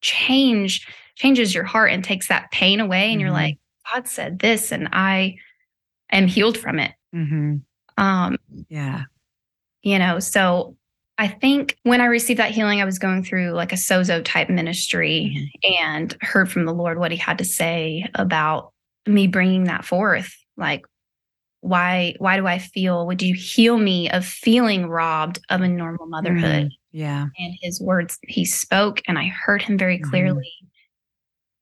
change 0.03 0.87
changes 1.17 1.55
your 1.55 1.65
heart 1.65 1.93
and 1.93 2.05
takes 2.05 2.29
that 2.29 2.51
pain 2.51 2.81
away. 2.81 3.07
And 3.07 3.13
mm-hmm. 3.13 3.21
you're 3.21 3.31
like, 3.31 3.59
God 3.93 4.09
said 4.09 4.39
this, 4.39 4.73
and 4.73 4.89
I 4.93 5.37
am 6.11 6.27
healed 6.27 6.59
from 6.59 6.79
it. 6.79 6.93
Mm-hmm. 7.15 7.57
Um, 8.03 8.37
yeah. 8.69 9.03
You 9.83 9.99
know, 9.99 10.19
so 10.19 10.77
I 11.17 11.29
think 11.29 11.77
when 11.85 12.01
I 12.01 12.07
received 12.07 12.41
that 12.41 12.51
healing, 12.51 12.81
I 12.81 12.85
was 12.85 12.99
going 12.99 13.23
through 13.23 13.51
like 13.53 13.73
a 13.73 13.77
sozo 13.77 14.25
type 14.25 14.51
ministry 14.51 15.33
mm-hmm. 15.37 15.83
and 15.85 16.17
heard 16.21 16.51
from 16.51 16.65
the 16.65 16.73
Lord 16.73 16.99
what 16.99 17.13
he 17.13 17.17
had 17.17 17.39
to 17.39 17.45
say 17.45 18.05
about 18.15 18.73
me 19.07 19.27
bringing 19.27 19.65
that 19.65 19.85
forth. 19.85 20.35
Like, 20.57 20.85
why, 21.61 22.15
why 22.19 22.37
do 22.37 22.47
I 22.47 22.59
feel, 22.59 23.07
would 23.07 23.23
you 23.23 23.35
heal 23.35 23.79
me 23.79 24.11
of 24.11 24.27
feeling 24.27 24.89
robbed 24.89 25.39
of 25.51 25.61
a 25.61 25.69
normal 25.69 26.07
motherhood? 26.07 26.67
Mm-hmm. 26.67 26.99
Yeah. 26.99 27.27
And 27.39 27.55
his 27.63 27.81
words, 27.81 28.19
he 28.23 28.45
spoke 28.45 29.01
and 29.07 29.19
I 29.19 29.27
heard 29.29 29.63
him 29.63 29.79
very 29.79 29.99
mm-hmm. 29.99 30.11
clearly. 30.11 30.53
Mm-hmm. 30.63 30.69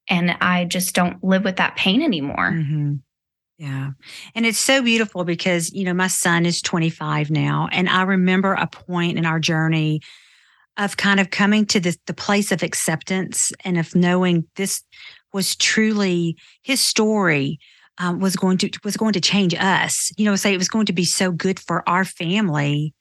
And 0.08 0.36
I 0.40 0.64
just 0.64 0.94
don't 0.94 1.22
live 1.22 1.44
with 1.44 1.56
that 1.56 1.76
pain 1.76 2.02
anymore. 2.02 2.50
Yeah. 3.62 3.90
And 4.34 4.44
it's 4.44 4.58
so 4.58 4.82
beautiful 4.82 5.22
because, 5.22 5.72
you 5.72 5.84
know, 5.84 5.94
my 5.94 6.08
son 6.08 6.46
is 6.46 6.60
25 6.60 7.30
now. 7.30 7.68
And 7.70 7.88
I 7.88 8.02
remember 8.02 8.54
a 8.54 8.66
point 8.66 9.18
in 9.18 9.24
our 9.24 9.38
journey 9.38 10.00
of 10.76 10.96
kind 10.96 11.20
of 11.20 11.30
coming 11.30 11.64
to 11.66 11.78
this, 11.78 11.96
the 12.08 12.12
place 12.12 12.50
of 12.50 12.64
acceptance 12.64 13.52
and 13.64 13.78
of 13.78 13.94
knowing 13.94 14.48
this 14.56 14.82
was 15.32 15.54
truly 15.54 16.36
his 16.62 16.80
story 16.80 17.60
um, 17.98 18.18
was 18.18 18.34
going 18.34 18.58
to 18.58 18.70
was 18.82 18.96
going 18.96 19.12
to 19.12 19.20
change 19.20 19.54
us. 19.54 20.10
You 20.16 20.24
know, 20.24 20.34
say 20.34 20.52
it 20.52 20.58
was 20.58 20.68
going 20.68 20.86
to 20.86 20.92
be 20.92 21.04
so 21.04 21.30
good 21.30 21.60
for 21.60 21.88
our 21.88 22.04
family 22.04 22.94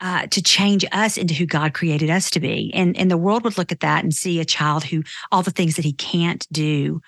uh, 0.00 0.26
to 0.26 0.42
change 0.42 0.84
us 0.90 1.16
into 1.16 1.32
who 1.32 1.46
God 1.46 1.74
created 1.74 2.10
us 2.10 2.28
to 2.30 2.40
be. 2.40 2.72
And 2.74 2.96
and 2.98 3.08
the 3.08 3.16
world 3.16 3.44
would 3.44 3.56
look 3.56 3.70
at 3.70 3.80
that 3.80 4.02
and 4.02 4.12
see 4.12 4.40
a 4.40 4.44
child 4.44 4.82
who 4.82 5.04
all 5.30 5.42
the 5.42 5.52
things 5.52 5.76
that 5.76 5.84
he 5.84 5.92
can't 5.92 6.44
do. 6.50 7.00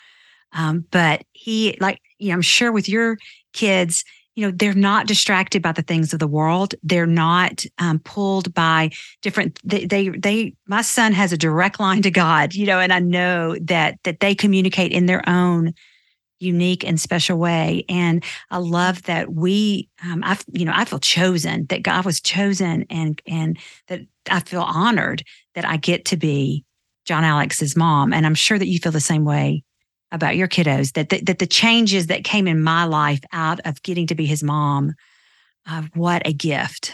Um, 0.53 0.85
but 0.93 1.25
he 1.33 1.77
like 1.81 2.01
you 2.25 2.31
know, 2.31 2.35
I'm 2.35 2.43
sure 2.43 2.73
with 2.73 2.89
your 2.89 3.19
kids, 3.53 4.05
you 4.35 4.45
know, 4.45 4.53
they're 4.57 4.75
not 4.75 5.07
distracted 5.07 5.63
by 5.63 5.73
the 5.73 5.83
things 5.83 6.13
of 6.13 6.19
the 6.19 6.27
world. 6.27 6.75
They're 6.83 7.07
not 7.07 7.65
um, 7.79 8.01
pulled 8.01 8.53
by 8.53 8.91
different. 9.23 9.61
They, 9.63 9.85
they, 9.85 10.09
they, 10.09 10.55
my 10.67 10.83
son 10.83 11.13
has 11.13 11.33
a 11.33 11.39
direct 11.39 11.79
line 11.79 12.03
to 12.03 12.11
God, 12.11 12.55
you 12.55 12.67
know, 12.67 12.81
and 12.81 12.93
I 12.93 12.99
know 12.99 13.57
that 13.61 13.99
that 14.03 14.21
they 14.21 14.35
communicate 14.35 14.91
in 14.91 15.07
their 15.07 15.27
own 15.29 15.75
unique 16.41 16.85
and 16.85 17.01
special 17.01 17.39
way. 17.39 17.85
And 17.89 18.25
I 18.51 18.59
love 18.59 19.03
that 19.03 19.33
we, 19.33 19.89
um, 20.03 20.25
I, 20.25 20.37
you 20.53 20.65
know, 20.65 20.73
I 20.75 20.85
feel 20.85 20.99
chosen 20.99 21.67
that 21.67 21.83
God 21.83 22.05
was 22.05 22.21
chosen, 22.21 22.87
and 22.91 23.21
and 23.27 23.59
that 23.89 24.01
I 24.31 24.41
feel 24.41 24.63
honored 24.63 25.23
that 25.55 25.65
I 25.65 25.77
get 25.77 26.07
to 26.07 26.17
be 26.17 26.65
John 27.05 27.23
Alex's 27.23 27.77
mom. 27.77 28.13
And 28.13 28.27
I'm 28.27 28.35
sure 28.35 28.59
that 28.59 28.69
you 28.69 28.79
feel 28.79 28.93
the 28.93 29.01
same 29.01 29.25
way 29.25 29.63
about 30.15 30.37
your 30.37 30.49
kiddos 30.49 30.93
that 30.93 31.09
the, 31.09 31.21
that 31.23 31.41
the 31.41 31.47
changes 31.47 32.07
that 32.07 32.25
came 32.25 32.47
in 32.47 32.63
my 32.63 32.85
life 32.85 33.21
out 33.33 33.61
of 33.65 33.83
getting 33.83 34.07
to 34.07 34.15
be 34.15 34.25
his 34.25 34.43
mom 34.43 34.95
uh, 35.69 35.83
what 35.95 36.23
a 36.27 36.33
gift 36.33 36.93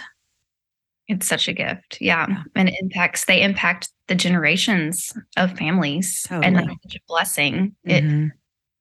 it's 1.07 1.27
such 1.27 1.47
a 1.47 1.53
gift 1.53 1.99
yeah. 2.01 2.27
yeah. 2.29 2.43
and 2.57 2.69
it 2.69 2.75
impacts 2.81 3.27
they 3.27 3.43
impact 3.43 3.91
the 4.07 4.15
generations 4.15 5.13
of 5.37 5.57
families 5.57 6.23
totally. 6.27 6.47
and 6.47 6.57
that's 6.57 6.83
such 6.83 6.97
a 6.97 7.01
blessing 7.07 7.77
mm-hmm. 7.87 8.27
it 8.27 8.33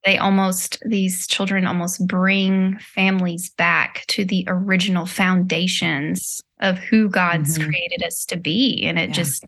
they 0.05 0.17
almost 0.17 0.77
these 0.85 1.27
children 1.27 1.67
almost 1.67 2.07
bring 2.07 2.79
families 2.79 3.49
back 3.49 4.05
to 4.07 4.23
the 4.23 4.45
original 4.47 5.05
foundations 5.05 6.41
of 6.61 6.77
who 6.77 7.09
god's 7.09 7.57
mm-hmm. 7.57 7.69
created 7.69 8.03
us 8.03 8.23
to 8.23 8.37
be 8.37 8.85
and 8.85 8.97
it 8.97 9.09
yeah. 9.09 9.15
just 9.15 9.43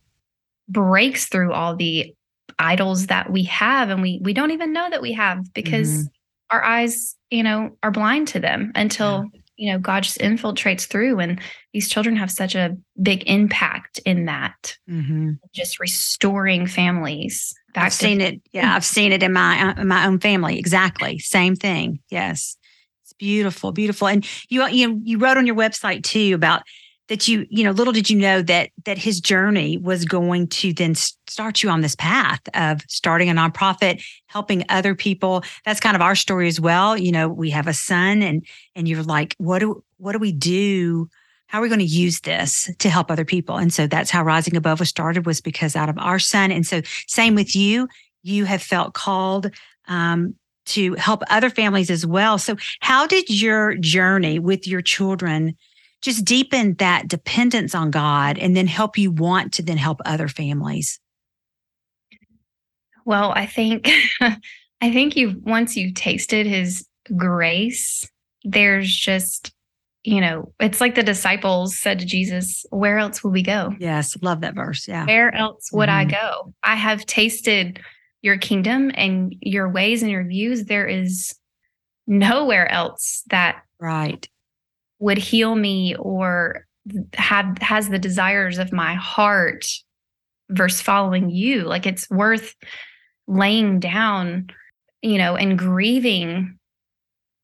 breaks 0.68 1.28
through 1.28 1.54
all 1.54 1.76
the 1.76 2.14
idols 2.62 3.08
that 3.08 3.32
we 3.32 3.44
have 3.44 3.90
and 3.90 4.02
we 4.02 4.20
we 4.24 4.34
don't 4.34 4.52
even 4.52 4.74
know 4.74 4.90
that 4.90 5.02
we 5.02 5.14
have 5.14 5.54
because 5.54 5.90
mm-hmm. 5.90 6.56
our 6.56 6.64
eyes 6.64 7.16
you 7.30 7.44
know 7.44 7.76
are 7.84 7.92
blind 7.92 8.28
to 8.28 8.40
them 8.40 8.72
until 8.76 9.26
yeah. 9.34 9.40
you 9.58 9.72
know 9.72 9.80
god 9.80 10.04
just 10.04 10.20
infiltrates 10.20 10.86
through 10.86 11.20
and 11.20 11.42
these 11.74 11.90
children 11.90 12.16
have 12.16 12.32
such 12.32 12.56
a 12.56 12.78
big 13.02 13.24
impact 13.28 14.00
in 14.06 14.26
that. 14.26 14.78
Mm-hmm. 14.90 15.32
just 15.54 15.80
restoring 15.80 16.68
families 16.68 17.54
i've 17.76 17.94
seen 17.94 18.22
it. 18.22 18.42
Yeah 18.52 18.76
i've 18.76 18.86
seen 18.86 19.12
it 19.12 19.24
in 19.24 19.34
my 19.34 19.70
uh, 19.70 19.82
in 19.82 19.88
my 19.88 20.06
own 20.06 20.20
family. 20.20 20.60
Exactly. 20.60 21.20
Same 21.20 21.56
thing. 21.56 22.00
Yes. 22.10 22.58
It's 23.04 23.14
beautiful 23.14 23.72
beautiful. 23.72 24.08
And 24.08 24.28
you 24.50 24.68
you 24.68 25.02
you 25.04 25.18
wrote 25.18 25.38
on 25.38 25.48
your 25.48 25.56
website 25.56 26.04
too 26.04 26.34
about 26.36 26.64
that 27.08 27.28
you 27.28 27.46
you 27.50 27.64
know 27.64 27.72
little 27.72 27.94
did 27.94 28.10
you 28.10 28.18
know 28.18 28.42
that 28.42 28.70
that 28.86 28.98
his 28.98 29.20
journey 29.20 29.78
was 29.78 30.06
going 30.06 30.48
to 30.48 30.74
then 30.74 30.96
start 30.96 31.64
you 31.64 31.70
on 31.70 31.82
this 31.82 31.96
path 31.96 32.42
of 32.54 32.82
starting 32.88 33.30
a 33.30 33.34
nonprofit 33.34 34.04
helping 34.28 34.64
other 34.70 34.96
people. 34.96 35.44
That's 35.66 35.80
kind 35.80 35.96
of 35.96 36.02
our 36.02 36.16
story 36.16 36.48
as 36.48 36.60
well. 36.60 36.98
You 36.98 37.12
know 37.12 37.28
we 37.28 37.50
have 37.50 37.68
a 37.68 37.74
son 37.74 38.22
and 38.22 38.46
and 38.76 38.88
you're 38.88 39.04
like 39.04 39.36
what 39.38 39.60
do 39.60 39.84
what 39.98 40.14
do 40.14 40.20
we 40.20 40.32
do? 40.32 41.10
How 41.48 41.60
are 41.60 41.62
we 41.62 41.70
going 41.70 41.80
to 41.80 41.86
use 41.86 42.22
this 42.22 42.72
to 42.80 42.90
help 42.90 43.12
other 43.12 43.26
people? 43.26 43.58
And 43.58 43.74
so 43.74 43.86
that's 43.86 44.10
how 44.10 44.24
rising 44.24 44.56
above 44.56 44.80
was 44.80 44.88
started 44.88 45.26
was 45.26 45.42
because 45.42 45.76
out 45.76 45.90
of 45.90 45.98
our 45.98 46.18
son. 46.18 46.50
And 46.50 46.66
so 46.66 46.82
same 47.08 47.36
with 47.36 47.58
you. 47.58 47.90
You 48.24 48.46
have 48.46 48.62
felt 48.64 48.94
called 48.94 49.52
um, 49.90 50.36
to 50.68 50.94
help 50.94 51.24
other 51.30 51.50
families 51.50 51.90
as 51.90 52.06
well. 52.06 52.38
So, 52.38 52.56
how 52.80 53.08
did 53.08 53.30
your 53.30 53.76
journey 53.76 54.40
with 54.40 54.68
your 54.68 54.82
children 54.82 55.56
just 56.02 56.26
deepen 56.26 56.76
that 56.76 57.08
dependence 57.08 57.76
on 57.76 57.92
God 57.92 58.38
and 58.38 58.56
then 58.56 58.68
help 58.68 58.98
you 58.98 59.12
want 59.12 59.54
to 59.54 59.64
then 59.64 59.78
help 59.78 60.02
other 60.06 60.28
families? 60.28 61.00
Well, 63.06 63.32
I 63.36 63.46
think 63.46 63.90
I 64.22 64.92
think 64.92 65.16
you 65.16 65.40
once 65.44 65.76
you've 65.76 65.96
tasted 65.96 66.46
his 66.46 66.88
grace, 67.16 68.08
there's 68.44 68.94
just 68.94 69.54
you 70.04 70.20
know, 70.20 70.52
it's 70.60 70.82
like 70.82 70.96
the 70.96 71.04
disciples 71.04 71.78
said 71.78 72.00
to 72.00 72.06
Jesus, 72.06 72.66
Where 72.72 72.98
else 72.98 73.24
will 73.24 73.32
we 73.32 73.44
go? 73.44 73.76
Yes, 73.80 74.18
love 74.22 74.42
that 74.42 74.56
verse. 74.56 74.88
Yeah. 74.88 75.06
Where 75.06 75.34
else 75.36 75.70
would 75.72 75.90
mm-hmm. 75.90 76.10
I 76.10 76.12
go? 76.12 76.54
I 76.64 76.76
have 76.76 77.06
tasted 77.06 77.80
your 78.24 78.38
kingdom 78.38 78.92
and 78.96 79.36
your 79.42 79.70
ways 79.70 80.02
and 80.02 80.12
your 80.12 80.24
views. 80.24 80.66
There 80.66 80.88
is 80.88 81.36
nowhere 82.08 82.70
else 82.72 83.24
that 83.30 83.64
right 83.80 84.28
would 85.02 85.18
heal 85.18 85.56
me 85.56 85.96
or 85.96 86.66
have 87.14 87.58
has 87.60 87.90
the 87.90 88.00
desires 88.00 88.58
of 88.58 88.72
my 88.72 88.94
heart 88.94 89.66
versus 90.50 90.82
following 90.82 91.30
you. 91.30 91.64
Like 91.64 91.86
it's 91.86 92.10
worth 92.10 92.56
laying 93.28 93.80
down, 93.80 94.48
you 95.02 95.18
know, 95.18 95.36
and 95.36 95.58
grieving 95.58 96.58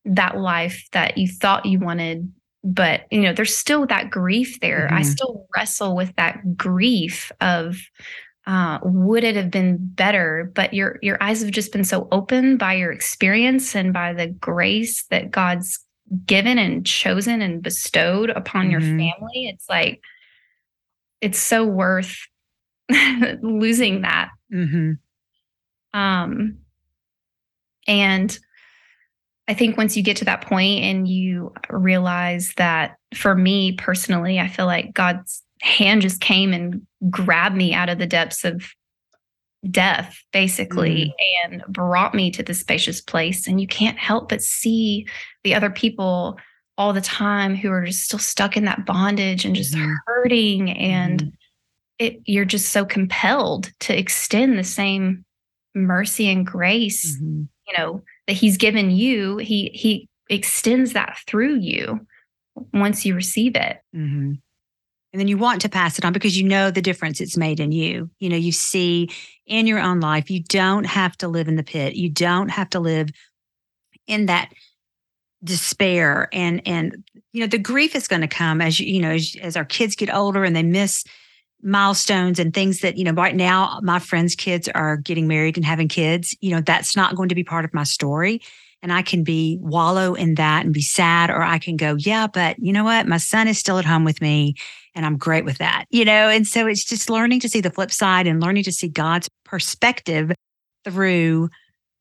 that 0.04 0.38
life 0.38 0.88
that 0.92 1.18
you 1.18 1.28
thought 1.28 1.66
you 1.66 1.78
wanted 1.78 2.32
but 2.64 3.02
you 3.10 3.20
know 3.20 3.32
there's 3.32 3.56
still 3.56 3.86
that 3.86 4.10
grief 4.10 4.58
there 4.60 4.86
mm-hmm. 4.86 4.96
i 4.96 5.02
still 5.02 5.46
wrestle 5.54 5.94
with 5.94 6.14
that 6.16 6.56
grief 6.56 7.30
of 7.40 7.76
uh, 8.46 8.78
would 8.82 9.24
it 9.24 9.36
have 9.36 9.50
been 9.50 9.76
better 9.78 10.50
but 10.54 10.72
your 10.72 10.98
your 11.02 11.22
eyes 11.22 11.42
have 11.42 11.50
just 11.50 11.72
been 11.72 11.84
so 11.84 12.08
open 12.10 12.56
by 12.56 12.72
your 12.72 12.90
experience 12.90 13.76
and 13.76 13.92
by 13.92 14.12
the 14.14 14.26
grace 14.26 15.04
that 15.10 15.30
god's 15.30 15.78
given 16.26 16.58
and 16.58 16.86
chosen 16.86 17.42
and 17.42 17.62
bestowed 17.62 18.30
upon 18.30 18.62
mm-hmm. 18.62 18.72
your 18.72 18.80
family 18.80 19.48
it's 19.48 19.68
like 19.68 20.00
it's 21.20 21.38
so 21.38 21.64
worth 21.64 22.16
losing 23.42 24.02
that 24.02 24.30
mm-hmm. 24.52 24.92
um 25.98 26.58
and 27.86 28.38
I 29.48 29.54
think 29.54 29.78
once 29.78 29.96
you 29.96 30.02
get 30.02 30.18
to 30.18 30.26
that 30.26 30.42
point 30.42 30.84
and 30.84 31.08
you 31.08 31.54
realize 31.70 32.52
that 32.58 32.96
for 33.14 33.34
me 33.34 33.72
personally, 33.72 34.38
I 34.38 34.46
feel 34.46 34.66
like 34.66 34.92
God's 34.92 35.42
hand 35.62 36.02
just 36.02 36.20
came 36.20 36.52
and 36.52 36.86
grabbed 37.08 37.56
me 37.56 37.72
out 37.72 37.88
of 37.88 37.98
the 37.98 38.06
depths 38.06 38.44
of 38.44 38.62
death, 39.70 40.22
basically, 40.32 41.14
mm. 41.18 41.52
and 41.52 41.62
brought 41.68 42.14
me 42.14 42.30
to 42.30 42.42
this 42.42 42.60
spacious 42.60 43.00
place. 43.00 43.46
And 43.46 43.60
you 43.60 43.66
can't 43.66 43.98
help 43.98 44.28
but 44.28 44.42
see 44.42 45.06
the 45.44 45.54
other 45.54 45.70
people 45.70 46.38
all 46.76 46.92
the 46.92 47.00
time 47.00 47.56
who 47.56 47.70
are 47.70 47.86
just 47.86 48.04
still 48.04 48.20
stuck 48.20 48.56
in 48.56 48.64
that 48.64 48.86
bondage 48.86 49.44
and 49.44 49.56
just 49.56 49.74
mm. 49.74 49.92
hurting. 50.06 50.70
And 50.70 51.22
mm. 51.22 51.32
it, 51.98 52.20
you're 52.24 52.44
just 52.44 52.70
so 52.70 52.84
compelled 52.84 53.72
to 53.80 53.98
extend 53.98 54.58
the 54.58 54.64
same 54.64 55.24
mercy 55.74 56.30
and 56.30 56.46
grace, 56.46 57.16
mm-hmm. 57.16 57.42
you 57.66 57.78
know, 57.78 58.02
that 58.26 58.34
he's 58.34 58.56
given 58.56 58.90
you, 58.90 59.38
he 59.38 59.70
he 59.74 60.08
extends 60.28 60.92
that 60.92 61.18
through 61.26 61.56
you 61.56 62.06
once 62.72 63.04
you 63.04 63.14
receive 63.14 63.56
it. 63.56 63.78
Mm-hmm. 63.94 64.34
And 65.12 65.20
then 65.20 65.28
you 65.28 65.38
want 65.38 65.62
to 65.62 65.70
pass 65.70 65.98
it 65.98 66.04
on 66.04 66.12
because 66.12 66.36
you 66.36 66.46
know 66.46 66.70
the 66.70 66.82
difference 66.82 67.20
it's 67.20 67.36
made 67.36 67.60
in 67.60 67.72
you. 67.72 68.10
You 68.18 68.28
know, 68.28 68.36
you 68.36 68.52
see 68.52 69.08
in 69.48 69.66
your 69.66 69.80
own 69.80 70.00
life, 70.00 70.30
you 70.30 70.42
don't 70.42 70.84
have 70.84 71.16
to 71.18 71.28
live 71.28 71.48
in 71.48 71.56
the 71.56 71.62
pit. 71.62 71.94
You 71.94 72.08
don't 72.08 72.50
have 72.50 72.70
to 72.70 72.80
live 72.80 73.08
in 74.06 74.26
that 74.26 74.52
despair. 75.42 76.28
And 76.32 76.62
and 76.66 77.04
you 77.32 77.40
know 77.40 77.46
the 77.46 77.58
grief 77.58 77.94
is 77.94 78.08
going 78.08 78.22
to 78.22 78.28
come 78.28 78.60
as 78.60 78.78
you 78.78 78.86
you 78.86 79.00
know 79.00 79.12
as, 79.12 79.36
as 79.40 79.56
our 79.56 79.64
kids 79.64 79.96
get 79.96 80.14
older 80.14 80.44
and 80.44 80.54
they 80.54 80.62
miss 80.62 81.04
milestones 81.62 82.38
and 82.38 82.54
things 82.54 82.80
that 82.80 82.96
you 82.96 83.04
know 83.04 83.12
right 83.12 83.34
now 83.34 83.80
my 83.82 83.98
friends 83.98 84.36
kids 84.36 84.68
are 84.74 84.96
getting 84.96 85.26
married 85.26 85.56
and 85.56 85.66
having 85.66 85.88
kids. 85.88 86.36
You 86.40 86.50
know 86.50 86.60
that's 86.60 86.96
not 86.96 87.16
going 87.16 87.28
to 87.28 87.34
be 87.34 87.44
part 87.44 87.64
of 87.64 87.74
my 87.74 87.84
story. 87.84 88.40
And 88.80 88.92
i 88.92 89.02
can 89.02 89.24
be 89.24 89.58
wallow 89.60 90.14
in 90.14 90.36
that 90.36 90.64
and 90.64 90.72
be 90.72 90.82
sad 90.82 91.30
or 91.30 91.42
i 91.42 91.58
can 91.58 91.76
go 91.76 91.96
yeah 91.98 92.28
but 92.28 92.56
you 92.60 92.72
know 92.72 92.84
what? 92.84 93.08
My 93.08 93.16
son 93.16 93.48
is 93.48 93.58
still 93.58 93.78
at 93.78 93.84
home 93.84 94.04
with 94.04 94.20
me 94.20 94.54
and 94.98 95.06
i'm 95.06 95.16
great 95.16 95.46
with 95.46 95.56
that 95.56 95.86
you 95.90 96.04
know? 96.04 96.28
And 96.28 96.46
so 96.46 96.66
it's 96.66 96.84
just 96.84 97.08
learning 97.08 97.40
to 97.40 97.48
see 97.48 97.60
the 97.60 97.70
flip 97.70 97.90
side 97.90 98.26
and 98.26 98.42
learning 98.42 98.64
to 98.64 98.72
see 98.72 98.88
god's 98.88 99.28
perspective 99.44 100.32
through 100.84 101.48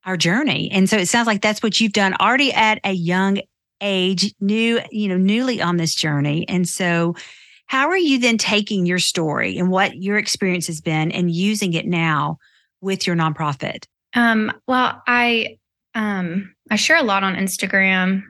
our 0.06 0.18
journey. 0.18 0.70
And 0.72 0.90
so 0.90 0.98
it 0.98 1.08
sounds 1.08 1.28
like 1.28 1.42
that's 1.42 1.62
what 1.62 1.82
you've 1.82 1.94
done 1.94 2.16
already 2.20 2.54
at 2.54 2.80
a 2.84 2.94
young 2.94 3.40
age 3.82 4.34
new 4.40 4.80
you 4.92 5.08
know 5.08 5.18
newly 5.18 5.62
on 5.62 5.78
this 5.78 5.94
journey. 5.94 6.46
And 6.48 6.68
so 6.68 7.16
how 7.68 7.90
are 7.90 7.98
you 7.98 8.18
then 8.20 8.38
taking 8.38 8.86
your 8.86 9.00
story 9.00 9.58
and 9.58 9.70
what 9.70 9.98
your 9.98 10.18
experience 10.18 10.68
has 10.68 10.82
been 10.82 11.12
and 11.12 11.30
using 11.30 11.74
it 11.74 11.86
now 11.86 12.38
with 12.82 13.06
your 13.06 13.16
nonprofit? 13.16 13.86
Um, 14.14 14.52
well, 14.68 15.02
I 15.06 15.58
um, 15.94 16.54
I 16.72 16.76
share 16.76 16.98
a 16.98 17.04
lot 17.04 17.24
on 17.24 17.36
Instagram, 17.36 18.24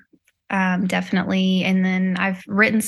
um, 0.50 0.88
definitely, 0.88 1.64
and 1.64 1.86
then 1.86 2.18
I've 2.18 2.44
written 2.48 2.82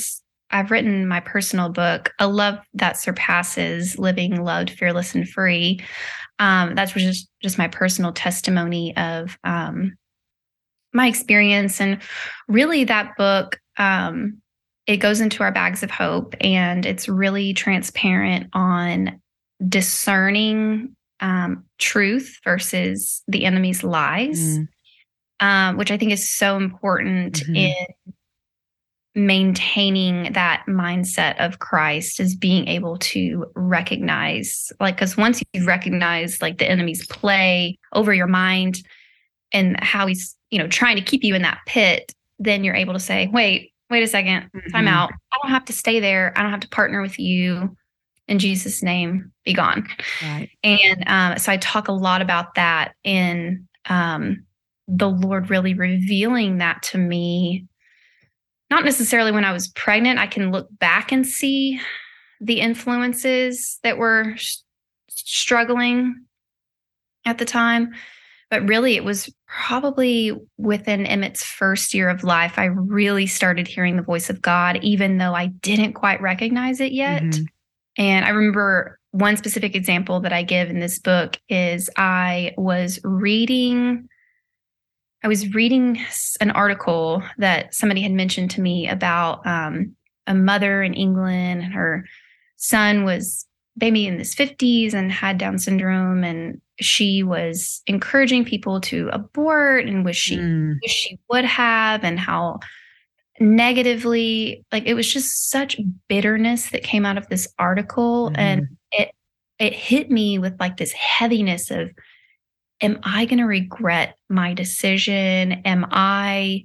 I've 0.50 0.70
written 0.70 1.06
my 1.06 1.20
personal 1.20 1.68
book, 1.68 2.12
A 2.18 2.26
Love 2.26 2.58
That 2.74 2.96
Surpasses 2.96 3.98
Living 3.98 4.42
Loved, 4.42 4.70
Fearless, 4.70 5.14
and 5.14 5.28
Free. 5.28 5.80
Um, 6.38 6.74
that's 6.74 6.92
just 6.92 7.28
just 7.42 7.58
my 7.58 7.68
personal 7.68 8.12
testimony 8.12 8.96
of 8.96 9.38
um, 9.44 9.96
my 10.92 11.06
experience, 11.06 11.80
and 11.80 12.00
really 12.48 12.84
that 12.84 13.16
book 13.16 13.60
um, 13.76 14.40
it 14.86 14.96
goes 14.96 15.20
into 15.20 15.42
our 15.42 15.52
bags 15.52 15.82
of 15.82 15.90
hope 15.90 16.34
and 16.40 16.84
it's 16.84 17.08
really 17.08 17.54
transparent 17.54 18.48
on 18.54 19.20
discerning 19.68 20.96
um, 21.20 21.64
truth 21.78 22.38
versus 22.44 23.22
the 23.28 23.44
enemy's 23.44 23.84
lies, 23.84 24.58
mm. 24.58 24.68
um, 25.40 25.76
which 25.76 25.90
I 25.90 25.96
think 25.96 26.12
is 26.12 26.28
so 26.28 26.56
important 26.56 27.34
mm-hmm. 27.34 27.56
in 27.56 27.86
maintaining 29.14 30.32
that 30.32 30.64
mindset 30.68 31.36
of 31.44 31.58
Christ 31.58 32.20
is 32.20 32.36
being 32.36 32.68
able 32.68 32.96
to 32.98 33.46
recognize, 33.54 34.72
like, 34.78 34.96
because 34.96 35.16
once 35.16 35.42
you 35.52 35.66
recognize 35.66 36.40
like 36.40 36.58
the 36.58 36.70
enemy's 36.70 37.06
play 37.06 37.78
over 37.92 38.14
your 38.14 38.28
mind 38.28 38.82
and 39.52 39.82
how 39.82 40.06
he's, 40.06 40.36
you 40.50 40.58
know, 40.58 40.68
trying 40.68 40.96
to 40.96 41.02
keep 41.02 41.24
you 41.24 41.34
in 41.34 41.42
that 41.42 41.58
pit, 41.66 42.12
then 42.38 42.62
you're 42.62 42.74
able 42.74 42.94
to 42.94 43.00
say, 43.00 43.26
wait, 43.32 43.72
wait 43.90 44.02
a 44.02 44.06
2nd 44.06 44.50
mm-hmm. 44.50 44.70
time 44.70 44.88
out. 44.88 45.10
I 45.32 45.36
don't 45.42 45.52
have 45.52 45.64
to 45.66 45.72
stay 45.72 46.00
there. 46.00 46.32
I 46.36 46.42
don't 46.42 46.52
have 46.52 46.60
to 46.60 46.68
partner 46.68 47.02
with 47.02 47.18
you. 47.18 47.76
In 48.28 48.38
Jesus' 48.38 48.82
name, 48.82 49.32
be 49.44 49.52
gone. 49.52 49.88
Right. 50.22 50.48
And 50.62 51.02
um, 51.08 51.38
so 51.38 51.50
I 51.50 51.56
talk 51.56 51.88
a 51.88 51.92
lot 51.92 52.22
about 52.22 52.54
that 52.54 52.94
in 53.02 53.66
um, 53.88 54.44
the 54.86 55.08
Lord 55.08 55.50
really 55.50 55.74
revealing 55.74 56.58
that 56.58 56.82
to 56.84 56.98
me. 56.98 57.66
Not 58.70 58.84
necessarily 58.84 59.32
when 59.32 59.44
I 59.44 59.52
was 59.52 59.68
pregnant. 59.68 60.18
I 60.18 60.26
can 60.26 60.52
look 60.52 60.68
back 60.78 61.12
and 61.12 61.26
see 61.26 61.80
the 62.40 62.60
influences 62.60 63.78
that 63.82 63.98
were 63.98 64.34
sh- 64.36 64.58
struggling 65.08 66.24
at 67.26 67.38
the 67.38 67.44
time 67.44 67.92
but 68.50 68.66
really, 68.66 68.96
it 68.96 69.04
was 69.04 69.32
probably 69.46 70.36
within 70.58 71.06
Emmett's 71.06 71.44
first 71.44 71.94
year 71.94 72.08
of 72.08 72.24
life, 72.24 72.58
I 72.58 72.64
really 72.64 73.28
started 73.28 73.68
hearing 73.68 73.96
the 73.96 74.02
voice 74.02 74.28
of 74.28 74.42
God, 74.42 74.80
even 74.82 75.18
though 75.18 75.34
I 75.34 75.46
didn't 75.46 75.92
quite 75.92 76.20
recognize 76.20 76.80
it 76.80 76.90
yet. 76.90 77.22
Mm-hmm. 77.22 77.44
And 77.96 78.24
I 78.24 78.30
remember 78.30 78.98
one 79.12 79.36
specific 79.36 79.76
example 79.76 80.20
that 80.20 80.32
I 80.32 80.42
give 80.42 80.68
in 80.68 80.80
this 80.80 80.98
book 80.98 81.38
is 81.48 81.88
I 81.96 82.54
was 82.56 82.98
reading. 83.04 84.08
I 85.22 85.28
was 85.28 85.54
reading 85.54 86.00
an 86.40 86.50
article 86.50 87.22
that 87.38 87.74
somebody 87.74 88.02
had 88.02 88.12
mentioned 88.12 88.50
to 88.52 88.60
me 88.60 88.88
about 88.88 89.46
um, 89.46 89.94
a 90.26 90.34
mother 90.34 90.82
in 90.82 90.94
England 90.94 91.62
and 91.62 91.74
her 91.74 92.06
son 92.56 93.04
was 93.04 93.46
maybe 93.76 94.06
in 94.06 94.18
his 94.18 94.34
50s 94.34 94.94
and 94.94 95.12
had 95.12 95.38
Down 95.38 95.58
syndrome 95.58 96.24
and 96.24 96.60
she 96.80 97.22
was 97.22 97.82
encouraging 97.86 98.44
people 98.44 98.80
to 98.82 99.10
abort 99.12 99.86
and 99.86 100.04
wish 100.04 100.16
she 100.16 100.36
mm. 100.36 100.76
wish 100.82 100.92
she 100.92 101.18
would 101.28 101.44
have 101.44 102.04
and 102.04 102.18
how 102.18 102.58
negatively 103.38 104.64
like 104.70 104.84
it 104.86 104.94
was 104.94 105.10
just 105.10 105.50
such 105.50 105.80
bitterness 106.08 106.70
that 106.70 106.82
came 106.82 107.06
out 107.06 107.16
of 107.16 107.28
this 107.28 107.48
article 107.58 108.30
mm. 108.30 108.38
and 108.38 108.68
it 108.92 109.12
it 109.58 109.74
hit 109.74 110.10
me 110.10 110.38
with 110.38 110.58
like 110.60 110.76
this 110.76 110.92
heaviness 110.92 111.70
of 111.70 111.90
am 112.80 112.98
i 113.02 113.24
going 113.24 113.38
to 113.38 113.44
regret 113.44 114.16
my 114.28 114.54
decision 114.54 115.52
am 115.64 115.86
i 115.90 116.64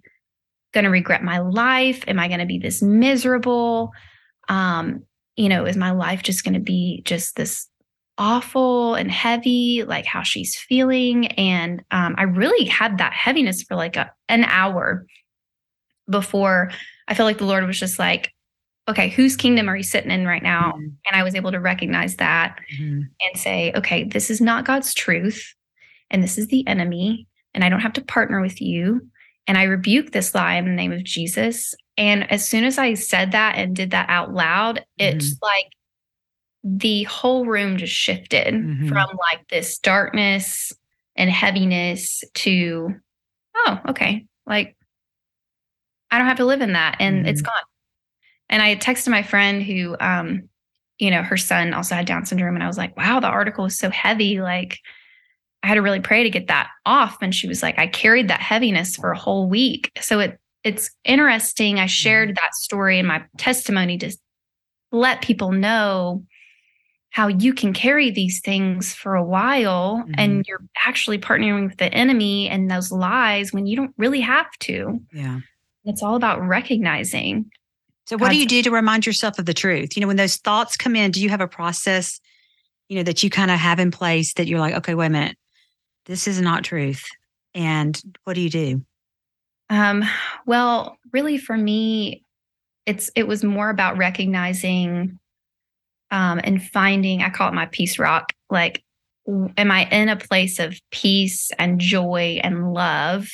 going 0.74 0.84
to 0.84 0.90
regret 0.90 1.24
my 1.24 1.40
life 1.40 2.04
am 2.08 2.20
i 2.20 2.28
going 2.28 2.40
to 2.40 2.46
be 2.46 2.60
this 2.60 2.82
miserable 2.82 3.92
um 4.50 5.04
you 5.36 5.50
know 5.50 5.66
is 5.66 5.78
my 5.78 5.92
life 5.92 6.24
just 6.24 6.44
going 6.44 6.54
to 6.54 6.60
be 6.60 7.02
just 7.06 7.36
this 7.36 7.68
awful 8.18 8.96
and 8.96 9.12
heavy, 9.12 9.84
like 9.86 10.06
how 10.06 10.24
she's 10.24 10.58
feeling. 10.58 11.28
And 11.34 11.84
um, 11.92 12.16
I 12.18 12.24
really 12.24 12.66
had 12.66 12.98
that 12.98 13.14
heaviness 13.14 13.64
for 13.64 13.76
like 13.76 13.98
a, 13.98 14.12
an 14.30 14.46
hour 14.46 15.06
before 16.10 16.72
I 17.08 17.16
felt 17.16 17.28
like 17.28 17.40
the 17.40 17.46
Lord 17.46 17.66
was 17.66 17.80
just 17.80 18.00
like, 18.00 18.32
okay, 18.88 19.10
whose 19.10 19.36
kingdom 19.36 19.68
are 19.68 19.76
you 19.76 19.84
sitting 19.84 20.12
in 20.12 20.28
right 20.28 20.44
now? 20.44 20.74
Mm-hmm. 20.74 20.88
And 21.08 21.16
I 21.16 21.24
was 21.24 21.36
able 21.36 21.52
to 21.52 21.60
recognize 21.60 22.18
that 22.18 22.60
mm-hmm. 22.80 23.02
and 23.20 23.40
say, 23.40 23.74
okay, 23.76 24.04
this 24.04 24.30
is 24.30 24.40
not 24.40 24.66
God's 24.66 24.94
truth. 24.94 25.54
And 26.10 26.24
this 26.24 26.38
is 26.38 26.48
the 26.48 26.68
enemy. 26.68 27.28
And 27.54 27.64
I 27.64 27.70
don't 27.70 27.82
have 27.82 27.94
to 27.94 28.04
partner 28.04 28.42
with 28.42 28.62
you. 28.62 29.10
And 29.48 29.58
I 29.58 29.64
rebuke 29.64 30.12
this 30.12 30.34
lie 30.34 30.56
in 30.56 30.66
the 30.66 30.72
name 30.72 30.92
of 30.92 31.04
Jesus. 31.04 31.76
And 31.98 32.30
as 32.32 32.48
soon 32.48 32.64
as 32.64 32.78
I 32.78 32.94
said 32.96 33.32
that 33.32 33.56
and 33.58 33.76
did 33.76 33.92
that 33.92 34.10
out 34.10 34.34
loud, 34.34 34.84
it's 34.98 35.34
mm-hmm. 35.34 35.46
like 35.46 35.72
the 36.64 37.04
whole 37.04 37.46
room 37.46 37.78
just 37.78 37.94
shifted 37.94 38.54
mm-hmm. 38.54 38.90
from 38.90 39.08
like 39.32 39.48
this 39.50 39.78
darkness 39.78 40.74
and 41.16 41.30
heaviness 41.30 42.24
to, 42.34 42.96
oh, 43.56 43.80
okay, 43.90 44.26
like 44.46 44.76
I 46.12 46.18
don't 46.18 46.28
have 46.28 46.38
to 46.38 46.46
live 46.46 46.62
in 46.62 46.74
that 46.74 46.98
and 47.00 47.20
mm-hmm. 47.20 47.28
it's 47.28 47.42
gone. 47.42 47.54
And 48.50 48.62
I 48.62 48.76
texted 48.76 49.10
my 49.10 49.24
friend 49.24 49.64
who, 49.64 49.96
um, 50.00 50.50
you 50.98 51.12
know, 51.12 51.24
her 51.24 51.38
son 51.38 51.74
also 51.74 51.96
had 51.96 52.06
Down 52.06 52.26
syndrome. 52.26 52.56
And 52.56 52.64
I 52.64 52.68
was 52.68 52.78
like, 52.78 52.96
wow, 52.96 53.20
the 53.20 53.28
article 53.28 53.64
was 53.64 53.78
so 53.78 53.90
heavy. 53.90 54.40
Like, 54.40 54.80
I 55.66 55.68
had 55.70 55.76
to 55.76 55.82
really 55.82 56.00
pray 56.00 56.22
to 56.22 56.30
get 56.30 56.46
that 56.46 56.70
off. 56.86 57.18
And 57.24 57.34
she 57.34 57.48
was 57.48 57.64
like, 57.64 57.80
I 57.80 57.88
carried 57.88 58.28
that 58.28 58.40
heaviness 58.40 58.96
for 58.96 59.12
a 59.12 59.18
whole 59.18 59.50
week. 59.50 59.92
So 60.00 60.20
it 60.20 60.40
it's 60.64 60.92
interesting. 61.04 61.80
I 61.80 61.88
shared 61.88 62.30
mm-hmm. 62.30 62.36
that 62.36 62.54
story 62.54 63.00
in 63.00 63.08
my 63.08 63.24
testimony 63.40 63.98
to 63.98 64.16
let 64.92 65.24
people 65.24 65.52
know 65.52 66.24
how 67.10 67.30
you 67.30 67.52
can 67.52 67.74
carry 67.74 68.12
these 68.12 68.42
things 68.42 68.94
for 68.94 69.16
a 69.16 69.24
while 69.24 70.04
mm-hmm. 70.04 70.14
and 70.20 70.46
you're 70.48 70.64
actually 70.86 71.18
partnering 71.18 71.68
with 71.68 71.78
the 71.78 71.92
enemy 71.92 72.48
and 72.48 72.70
those 72.70 72.92
lies 72.92 73.52
when 73.52 73.66
you 73.66 73.76
don't 73.76 73.94
really 73.98 74.22
have 74.22 74.52
to. 74.60 75.00
Yeah. 75.12 75.40
It's 75.86 76.04
all 76.04 76.16
about 76.16 76.42
recognizing. 76.48 77.50
So, 78.06 78.18
what 78.18 78.28
God's- 78.28 78.36
do 78.36 78.40
you 78.42 78.46
do 78.46 78.62
to 78.70 78.72
remind 78.72 79.08
yourself 79.08 79.40
of 79.40 79.48
the 79.48 79.54
truth? 79.56 79.98
You 79.98 80.02
know, 80.02 80.08
when 80.08 80.18
those 80.18 80.38
thoughts 80.38 80.78
come 80.78 80.96
in, 80.96 81.10
do 81.10 81.24
you 81.24 81.30
have 81.30 81.42
a 81.42 81.48
process, 81.48 82.20
you 82.88 82.98
know, 82.98 83.04
that 83.04 83.24
you 83.24 83.32
kind 83.32 83.50
of 83.50 83.58
have 83.58 83.80
in 83.80 83.90
place 83.90 84.36
that 84.36 84.46
you're 84.46 84.60
like, 84.60 84.76
okay, 84.76 84.94
wait 84.94 85.08
a 85.08 85.10
minute, 85.10 85.38
this 86.06 86.28
is 86.28 86.42
not 86.42 86.64
truth. 86.64 87.06
And 87.54 88.02
what 88.24 88.34
do 88.34 88.42
you 88.42 88.50
do? 88.50 88.86
Um, 89.70 90.04
well, 90.46 90.98
really 91.12 91.38
for 91.38 91.58
me, 91.58 92.24
it's 92.86 93.10
it 93.16 93.28
was 93.28 93.44
more 93.44 93.70
about 93.70 93.98
recognizing 93.98 95.20
um 96.12 96.40
and 96.44 96.64
finding, 96.64 97.24
I 97.24 97.30
call 97.30 97.50
it 97.50 97.56
my 97.56 97.66
peace 97.68 97.98
rock. 97.98 98.34
Like, 98.50 98.84
am 99.28 99.72
I 99.72 99.88
in 99.90 100.10
a 100.10 100.16
place 100.16 100.60
of 100.60 100.80
peace 100.92 101.52
and 101.58 101.80
joy 101.80 102.40
and 102.44 102.74
love? 102.74 103.30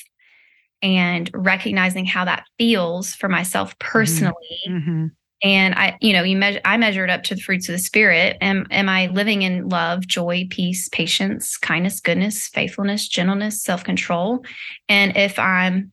and 0.82 1.30
recognizing 1.34 2.06
how 2.06 2.26
that 2.26 2.46
feels 2.58 3.14
for 3.14 3.30
myself 3.30 3.78
mm-hmm. 3.78 3.92
personally. 3.92 4.60
Mm-hmm. 4.68 5.08
And 5.44 5.74
I, 5.74 5.98
you 6.02 6.14
know, 6.14 6.24
you 6.24 6.38
measure 6.38 6.62
I 6.66 6.78
measured 6.78 7.10
up 7.10 7.24
to 7.24 7.36
the 7.36 7.42
fruits 7.42 7.68
of 7.68 7.74
the 7.74 7.80
spirit. 7.80 8.38
Am 8.42 8.68
am 8.70 8.88
I 8.88 9.08
living 9.08 9.42
in 9.42 9.70
love, 9.70 10.06
joy, 10.06 10.48
peace, 10.50 10.88
patience, 10.90 11.58
kindness, 11.58 12.00
goodness, 12.00 12.48
faithfulness, 12.48 13.08
gentleness, 13.08 13.64
self-control? 13.64 14.46
And 14.88 15.18
if 15.18 15.40
I'm 15.40 15.92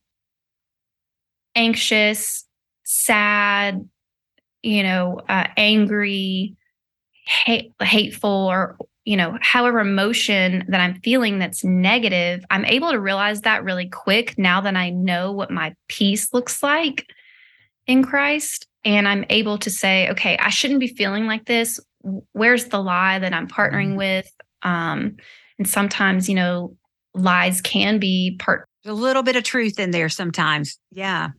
anxious, 1.54 2.44
sad, 2.84 3.88
you 4.62 4.82
know, 4.82 5.20
uh, 5.28 5.46
angry, 5.56 6.56
hate, 7.24 7.72
hateful, 7.80 8.30
or 8.30 8.76
you 9.06 9.16
know, 9.16 9.38
however 9.40 9.80
emotion 9.80 10.66
that 10.68 10.82
I'm 10.82 11.00
feeling 11.00 11.38
that's 11.38 11.64
negative, 11.64 12.44
I'm 12.50 12.66
able 12.66 12.90
to 12.90 13.00
realize 13.00 13.40
that 13.40 13.64
really 13.64 13.88
quick 13.88 14.36
now 14.36 14.60
that 14.60 14.76
I 14.76 14.90
know 14.90 15.32
what 15.32 15.50
my 15.50 15.74
peace 15.88 16.34
looks 16.34 16.62
like 16.62 17.06
in 17.88 18.04
Christ. 18.04 18.68
And 18.84 19.08
I'm 19.08 19.24
able 19.28 19.58
to 19.58 19.70
say, 19.70 20.08
okay, 20.10 20.38
I 20.38 20.50
shouldn't 20.50 20.78
be 20.78 20.86
feeling 20.86 21.26
like 21.26 21.46
this. 21.46 21.80
Where's 22.32 22.66
the 22.66 22.80
lie 22.80 23.18
that 23.18 23.34
I'm 23.34 23.48
partnering 23.48 23.88
mm-hmm. 23.88 23.96
with? 23.96 24.30
Um, 24.62 25.16
and 25.58 25.68
sometimes, 25.68 26.28
you 26.28 26.36
know, 26.36 26.76
lies 27.14 27.60
can 27.60 27.98
be 27.98 28.36
part 28.38 28.68
a 28.86 28.92
little 28.92 29.24
bit 29.24 29.34
of 29.34 29.42
truth 29.42 29.80
in 29.80 29.90
there 29.90 30.08
sometimes. 30.08 30.78
Yeah. 30.92 31.30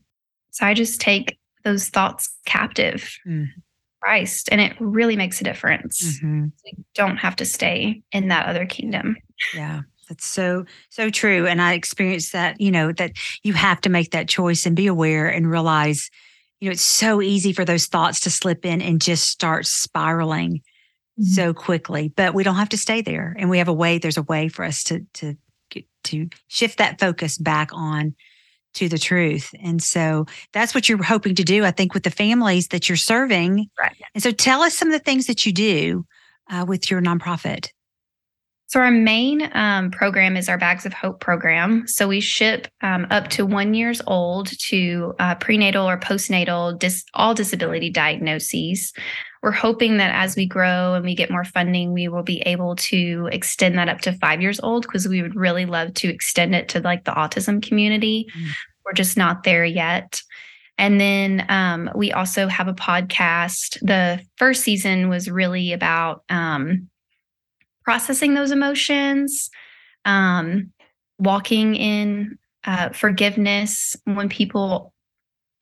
So 0.51 0.65
I 0.65 0.73
just 0.73 0.99
take 0.99 1.39
those 1.63 1.87
thoughts 1.87 2.35
captive. 2.45 3.15
Mm. 3.25 3.45
Christ, 4.01 4.47
and 4.49 4.61
it 4.61 4.73
really 4.79 5.17
makes 5.17 5.41
a 5.41 5.43
difference. 5.43 6.01
Mm-hmm. 6.01 6.45
You 6.63 6.85
don't 6.95 7.17
have 7.17 7.35
to 7.35 7.45
stay 7.45 8.01
in 8.13 8.29
that 8.29 8.47
other 8.47 8.65
kingdom. 8.65 9.17
Yeah. 9.53 9.81
That's 10.07 10.25
so, 10.25 10.65
so 10.89 11.09
true. 11.09 11.45
And 11.45 11.61
I 11.61 11.73
experienced 11.73 12.31
that, 12.31 12.61
you 12.61 12.71
know, 12.71 12.93
that 12.93 13.11
you 13.43 13.51
have 13.53 13.81
to 13.81 13.89
make 13.89 14.11
that 14.11 14.29
choice 14.29 14.65
and 14.65 14.75
be 14.75 14.87
aware 14.87 15.27
and 15.27 15.51
realize, 15.51 16.09
you 16.59 16.69
know, 16.69 16.73
it's 16.73 16.81
so 16.81 17.21
easy 17.21 17.53
for 17.53 17.65
those 17.65 17.85
thoughts 17.85 18.19
to 18.21 18.29
slip 18.29 18.65
in 18.65 18.81
and 18.81 19.01
just 19.01 19.27
start 19.27 19.65
spiraling 19.65 20.57
mm-hmm. 20.57 21.23
so 21.23 21.53
quickly. 21.53 22.11
But 22.15 22.33
we 22.33 22.43
don't 22.43 22.55
have 22.55 22.69
to 22.69 22.77
stay 22.77 23.01
there. 23.01 23.35
And 23.37 23.49
we 23.49 23.57
have 23.59 23.67
a 23.67 23.73
way, 23.73 23.97
there's 23.97 24.17
a 24.17 24.23
way 24.23 24.49
for 24.49 24.65
us 24.65 24.83
to 24.85 25.05
to 25.15 25.35
to 26.05 26.29
shift 26.47 26.77
that 26.77 26.99
focus 26.99 27.37
back 27.37 27.69
on 27.73 28.15
to 28.75 28.87
the 28.87 28.97
truth. 28.97 29.49
And 29.61 29.81
so 29.81 30.25
that's 30.53 30.73
what 30.73 30.87
you're 30.87 31.03
hoping 31.03 31.35
to 31.35 31.43
do, 31.43 31.65
I 31.65 31.71
think, 31.71 31.93
with 31.93 32.03
the 32.03 32.11
families 32.11 32.69
that 32.69 32.87
you're 32.87 32.95
serving. 32.95 33.67
Right. 33.79 33.95
And 34.13 34.23
so 34.23 34.31
tell 34.31 34.61
us 34.61 34.75
some 34.75 34.87
of 34.87 34.93
the 34.93 35.03
things 35.03 35.27
that 35.27 35.45
you 35.45 35.51
do 35.51 36.05
uh, 36.49 36.65
with 36.67 36.89
your 36.89 37.01
nonprofit. 37.01 37.69
So, 38.69 38.79
our 38.79 38.91
main 38.91 39.49
um, 39.55 39.89
program 39.89 40.37
is 40.37 40.47
our 40.47 40.59
Bags 40.59 40.85
of 40.85 40.93
Hope 40.93 41.19
program. 41.19 41.87
So, 41.87 42.07
we 42.07 42.21
ship 42.21 42.67
um, 42.81 43.07
up 43.09 43.27
to 43.29 43.43
one 43.43 43.73
years 43.73 43.99
old 44.05 44.51
to 44.67 45.15
uh, 45.17 45.33
prenatal 45.35 45.89
or 45.89 45.99
postnatal, 45.99 46.77
dis- 46.77 47.03
all 47.15 47.33
disability 47.33 47.89
diagnoses. 47.89 48.93
We're 49.41 49.51
hoping 49.51 49.97
that 49.97 50.13
as 50.13 50.35
we 50.35 50.45
grow 50.45 50.93
and 50.93 51.03
we 51.03 51.15
get 51.15 51.31
more 51.31 51.45
funding, 51.45 51.93
we 51.93 52.09
will 52.09 52.21
be 52.21 52.41
able 52.41 52.75
to 52.75 53.27
extend 53.31 53.75
that 53.79 53.89
up 53.89 54.01
to 54.01 54.13
five 54.13 54.39
years 54.39 54.59
old 54.59 54.83
because 54.83 55.07
we 55.07 55.23
would 55.23 55.35
really 55.35 55.65
love 55.65 55.95
to 55.95 56.07
extend 56.07 56.53
it 56.53 56.69
to 56.69 56.79
like 56.79 57.05
the 57.05 57.11
autism 57.11 57.65
community. 57.65 58.27
Mm. 58.37 58.51
We're 58.85 58.93
just 58.93 59.17
not 59.17 59.45
there 59.45 59.65
yet. 59.65 60.21
And 60.77 61.01
then 61.01 61.45
um, 61.49 61.89
we 61.95 62.11
also 62.11 62.47
have 62.47 62.67
a 62.67 62.73
podcast. 62.73 63.79
The 63.81 64.23
first 64.37 64.61
season 64.61 65.09
was 65.09 65.29
really 65.29 65.73
about 65.73 66.23
um, 66.29 66.87
processing 67.89 68.35
those 68.35 68.51
emotions, 68.51 69.49
um, 70.05 70.71
walking 71.17 71.73
in 71.73 72.37
uh, 72.65 72.89
forgiveness 72.89 73.95
when 74.03 74.29
people 74.29 74.93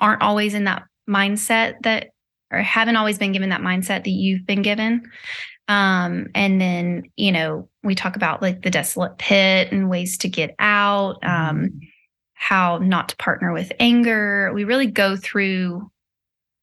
aren't 0.02 0.22
always 0.22 0.54
in 0.54 0.66
that 0.66 0.84
mindset 1.10 1.76
that 1.84 2.10
or 2.52 2.60
haven't 2.60 2.98
always 2.98 3.18
been 3.18 3.32
given 3.32 3.48
that 3.48 3.62
mindset 3.62 4.04
that 4.04 4.10
you've 4.10 4.46
been 4.46 4.62
given. 4.62 5.10
Um, 5.70 6.28
and 6.36 6.60
then, 6.60 7.04
you 7.16 7.32
know, 7.32 7.70
we 7.82 7.96
talk 7.96 8.18
about 8.18 8.42
like 8.42 8.62
the 8.62 8.72
desolate 8.72 9.18
pit 9.18 9.72
and 9.72 9.90
ways 9.90 10.18
to 10.18 10.28
get 10.28 10.54
out, 10.60 11.24
um, 11.24 11.30
mm-hmm. 11.30 11.78
how 12.34 12.78
not 12.80 13.08
to 13.08 13.16
partner 13.16 13.54
with 13.54 13.72
anger. 13.80 14.52
We 14.54 14.66
really 14.66 14.88
go 14.88 15.16
through 15.16 15.90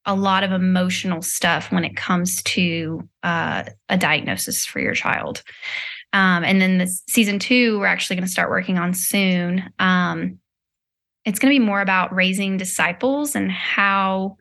a 0.06 0.14
lot 0.14 0.42
of 0.42 0.52
emotional 0.52 1.22
stuff 1.22 1.72
when 1.72 1.84
it 1.84 1.96
comes 1.96 2.42
to 2.42 3.08
uh, 3.22 3.64
a 3.88 3.96
diagnosis 3.96 4.66
for 4.66 4.80
your 4.80 4.94
child. 4.94 5.42
Um, 6.12 6.44
and 6.44 6.60
then 6.60 6.78
the 6.78 6.86
season 7.08 7.38
two, 7.38 7.78
we're 7.78 7.86
actually 7.86 8.16
going 8.16 8.26
to 8.26 8.30
start 8.30 8.50
working 8.50 8.78
on 8.78 8.94
soon. 8.94 9.64
Um, 9.78 10.38
it's 11.24 11.38
going 11.38 11.52
to 11.52 11.58
be 11.58 11.64
more 11.64 11.80
about 11.80 12.14
raising 12.14 12.56
disciples 12.56 13.34
and 13.34 13.50
how 13.50 14.36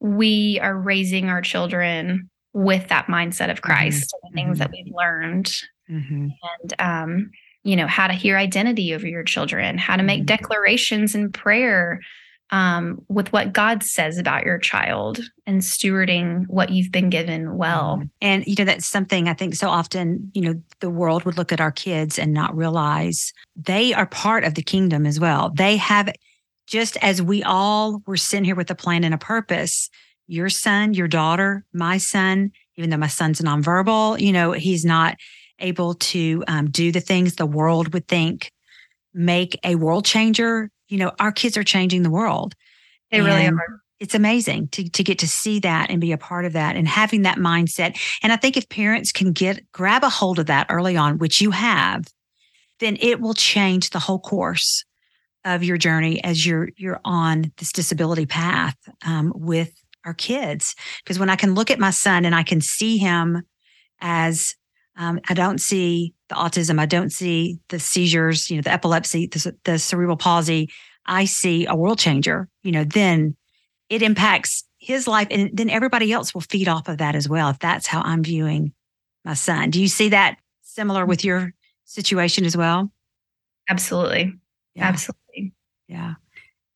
we 0.00 0.60
are 0.62 0.76
raising 0.76 1.30
our 1.30 1.40
children 1.40 2.30
with 2.52 2.88
that 2.88 3.06
mindset 3.06 3.50
of 3.50 3.56
mm-hmm. 3.56 3.72
Christ 3.72 4.14
mm-hmm. 4.14 4.26
and 4.26 4.32
the 4.32 4.36
things 4.36 4.58
mm-hmm. 4.58 4.58
that 4.58 4.70
we've 4.70 4.94
learned. 4.94 5.46
Mm-hmm. 5.90 6.28
And 6.60 6.74
um, 6.78 7.30
you 7.64 7.76
know, 7.76 7.86
how 7.86 8.06
to 8.06 8.12
hear 8.12 8.36
identity 8.36 8.94
over 8.94 9.08
your 9.08 9.24
children, 9.24 9.78
how 9.78 9.96
to 9.96 10.02
make 10.02 10.20
mm-hmm. 10.20 10.36
declarations 10.36 11.14
in 11.14 11.32
prayer 11.32 12.00
um, 12.54 13.04
with 13.08 13.32
what 13.32 13.52
God 13.52 13.82
says 13.82 14.16
about 14.16 14.44
your 14.44 14.58
child 14.58 15.18
and 15.44 15.60
stewarding 15.60 16.44
what 16.46 16.70
you've 16.70 16.92
been 16.92 17.10
given 17.10 17.56
well. 17.56 17.96
Mm-hmm. 17.96 18.06
And, 18.22 18.46
you 18.46 18.54
know, 18.56 18.64
that's 18.64 18.86
something 18.86 19.28
I 19.28 19.34
think 19.34 19.56
so 19.56 19.68
often, 19.68 20.30
you 20.34 20.42
know, 20.42 20.62
the 20.78 20.88
world 20.88 21.24
would 21.24 21.36
look 21.36 21.50
at 21.50 21.60
our 21.60 21.72
kids 21.72 22.16
and 22.16 22.32
not 22.32 22.56
realize 22.56 23.32
they 23.56 23.92
are 23.92 24.06
part 24.06 24.44
of 24.44 24.54
the 24.54 24.62
kingdom 24.62 25.04
as 25.04 25.18
well. 25.18 25.50
They 25.52 25.76
have, 25.78 26.10
just 26.68 26.96
as 26.98 27.20
we 27.20 27.42
all 27.42 28.00
were 28.06 28.16
sent 28.16 28.46
here 28.46 28.54
with 28.54 28.70
a 28.70 28.76
plan 28.76 29.02
and 29.02 29.14
a 29.14 29.18
purpose, 29.18 29.90
your 30.28 30.48
son, 30.48 30.94
your 30.94 31.08
daughter, 31.08 31.64
my 31.72 31.98
son, 31.98 32.52
even 32.76 32.88
though 32.88 32.96
my 32.96 33.08
son's 33.08 33.40
nonverbal, 33.40 34.20
you 34.20 34.32
know, 34.32 34.52
he's 34.52 34.84
not 34.84 35.16
able 35.58 35.94
to 35.94 36.44
um, 36.46 36.70
do 36.70 36.92
the 36.92 37.00
things 37.00 37.34
the 37.34 37.46
world 37.46 37.92
would 37.94 38.06
think 38.06 38.52
make 39.12 39.58
a 39.64 39.74
world 39.74 40.04
changer 40.04 40.70
you 40.88 40.98
know, 40.98 41.12
our 41.18 41.32
kids 41.32 41.56
are 41.56 41.64
changing 41.64 42.02
the 42.02 42.10
world. 42.10 42.54
They 43.10 43.18
and, 43.18 43.26
really 43.26 43.46
are. 43.46 43.80
it's 44.00 44.14
amazing 44.14 44.68
to, 44.68 44.88
to 44.88 45.02
get 45.02 45.18
to 45.20 45.28
see 45.28 45.60
that 45.60 45.90
and 45.90 46.00
be 46.00 46.12
a 46.12 46.18
part 46.18 46.44
of 46.44 46.52
that 46.54 46.76
and 46.76 46.86
having 46.86 47.22
that 47.22 47.38
mindset. 47.38 47.98
And 48.22 48.32
I 48.32 48.36
think 48.36 48.56
if 48.56 48.68
parents 48.68 49.12
can 49.12 49.32
get 49.32 49.70
grab 49.72 50.04
a 50.04 50.08
hold 50.08 50.38
of 50.38 50.46
that 50.46 50.66
early 50.70 50.96
on, 50.96 51.18
which 51.18 51.40
you 51.40 51.50
have, 51.50 52.04
then 52.80 52.96
it 53.00 53.20
will 53.20 53.34
change 53.34 53.90
the 53.90 53.98
whole 53.98 54.18
course 54.18 54.84
of 55.44 55.62
your 55.62 55.76
journey 55.76 56.22
as 56.24 56.46
you're 56.46 56.70
you're 56.76 57.00
on 57.04 57.52
this 57.58 57.72
disability 57.72 58.26
path 58.26 58.76
um, 59.04 59.32
with 59.34 59.72
our 60.04 60.14
kids. 60.14 60.74
Because 61.02 61.18
when 61.18 61.30
I 61.30 61.36
can 61.36 61.54
look 61.54 61.70
at 61.70 61.78
my 61.78 61.90
son 61.90 62.24
and 62.24 62.34
I 62.34 62.42
can 62.42 62.60
see 62.60 62.98
him 62.98 63.42
as 64.00 64.54
um, 64.96 65.20
I 65.28 65.34
don't 65.34 65.60
see 65.60 66.13
the 66.28 66.34
autism, 66.34 66.78
I 66.78 66.86
don't 66.86 67.10
see 67.10 67.58
the 67.68 67.78
seizures, 67.78 68.50
you 68.50 68.56
know, 68.56 68.62
the 68.62 68.72
epilepsy, 68.72 69.26
the, 69.26 69.54
the 69.64 69.78
cerebral 69.78 70.16
palsy. 70.16 70.70
I 71.06 71.26
see 71.26 71.66
a 71.66 71.74
world 71.74 71.98
changer. 71.98 72.48
You 72.62 72.72
know, 72.72 72.84
then 72.84 73.36
it 73.90 74.02
impacts 74.02 74.64
his 74.78 75.06
life, 75.06 75.28
and 75.30 75.50
then 75.52 75.70
everybody 75.70 76.12
else 76.12 76.34
will 76.34 76.40
feed 76.40 76.68
off 76.68 76.88
of 76.88 76.98
that 76.98 77.14
as 77.14 77.28
well. 77.28 77.50
If 77.50 77.58
that's 77.58 77.86
how 77.86 78.00
I'm 78.02 78.22
viewing 78.22 78.72
my 79.24 79.34
son, 79.34 79.70
do 79.70 79.80
you 79.80 79.88
see 79.88 80.10
that 80.10 80.38
similar 80.62 81.06
with 81.06 81.24
your 81.24 81.52
situation 81.84 82.44
as 82.44 82.56
well? 82.56 82.90
Absolutely. 83.68 84.34
Yeah. 84.74 84.88
Absolutely. 84.88 85.52
Yeah. 85.88 86.14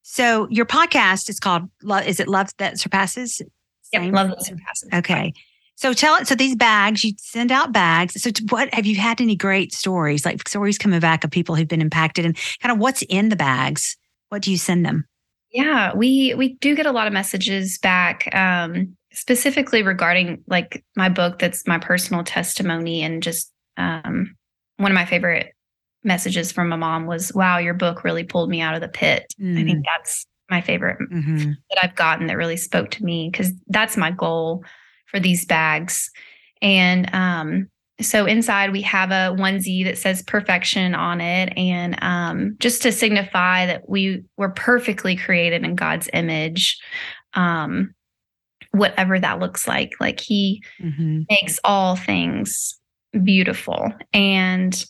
So 0.03 0.49
your 0.51 0.67
podcast 0.67 1.29
is 1.29 1.39
called 1.39 1.69
love 1.83 2.07
is 2.07 2.21
it 2.21 2.29
Love 2.29 2.51
That 2.59 2.79
Surpasses? 2.79 3.43
Same? 3.83 4.13
Love 4.13 4.31
That 4.31 4.45
Surpasses. 4.45 4.89
Okay. 4.95 5.33
So 5.79 5.93
tell 5.93 6.17
it. 6.17 6.27
So 6.27 6.35
these 6.35 6.57
bags, 6.57 7.05
you 7.05 7.13
send 7.19 7.53
out 7.53 7.71
bags. 7.71 8.21
So 8.21 8.33
what 8.51 8.75
have 8.75 8.85
you 8.85 8.97
had 8.97 9.21
any 9.21 9.37
great 9.37 9.73
stories, 9.73 10.25
like 10.25 10.49
stories 10.49 10.77
coming 10.77 10.99
back 10.99 11.23
of 11.23 11.31
people 11.31 11.55
who've 11.55 11.69
been 11.69 11.81
impacted, 11.81 12.25
and 12.25 12.37
kind 12.61 12.73
of 12.73 12.79
what's 12.79 13.03
in 13.03 13.29
the 13.29 13.37
bags? 13.37 13.97
What 14.29 14.43
do 14.43 14.51
you 14.51 14.59
send 14.59 14.85
them? 14.85 15.05
Yeah, 15.53 15.95
we 15.95 16.35
we 16.35 16.55
do 16.55 16.75
get 16.75 16.87
a 16.87 16.91
lot 16.91 17.07
of 17.07 17.13
messages 17.13 17.79
back, 17.79 18.29
um, 18.35 18.97
specifically 19.13 19.85
regarding 19.85 20.43
like 20.49 20.85
my 20.97 21.09
book. 21.09 21.39
That's 21.39 21.65
my 21.65 21.79
personal 21.79 22.25
testimony, 22.25 23.03
and 23.03 23.23
just 23.23 23.53
um, 23.77 24.35
one 24.79 24.91
of 24.91 24.97
my 24.97 25.07
favorite 25.07 25.55
messages 26.03 26.51
from 26.51 26.73
a 26.73 26.77
mom 26.77 27.07
was, 27.07 27.33
"Wow, 27.33 27.59
your 27.59 27.75
book 27.75 28.03
really 28.03 28.25
pulled 28.25 28.51
me 28.51 28.61
out 28.61 28.75
of 28.75 28.81
the 28.81 28.89
pit." 28.89 29.33
Mm. 29.41 29.61
I 29.61 29.65
think 29.65 29.79
mm. 29.79 29.85
that's 29.97 30.27
my 30.51 30.61
favorite 30.61 30.99
mm-hmm. 31.13 31.53
that 31.71 31.85
I've 31.85 31.95
gotten 31.95 32.27
that 32.27 32.37
really 32.37 32.57
spoke 32.57 32.91
to 32.93 33.05
me 33.05 33.29
because 33.31 33.53
that's 33.69 33.97
my 33.97 34.11
goal 34.11 34.65
for 35.11 35.21
these 35.21 35.45
bags. 35.45 36.11
And 36.63 37.13
um, 37.15 37.69
so 38.01 38.27
inside 38.27 38.73
we 38.73 38.83
have 38.83 39.11
a 39.11 39.37
onesie 39.37 39.85
that 39.85 39.99
says 39.99 40.23
perfection 40.23 40.95
on 40.95 41.21
it, 41.21 41.53
and 41.57 41.97
um, 42.03 42.57
just 42.59 42.83
to 42.83 42.93
signify 42.93 43.67
that 43.67 43.89
we 43.89 44.25
were 44.37 44.51
perfectly 44.51 45.17
created 45.17 45.65
in 45.65 45.75
God's 45.75 46.09
image. 46.13 46.81
Um, 47.35 47.95
whatever 48.73 49.19
that 49.19 49.39
looks 49.39 49.67
like 49.67 49.93
like 49.99 50.21
he 50.21 50.63
mm-hmm. 50.81 51.23
makes 51.31 51.59
all 51.65 51.97
things 51.97 52.79
beautiful 53.25 53.91
and 54.13 54.85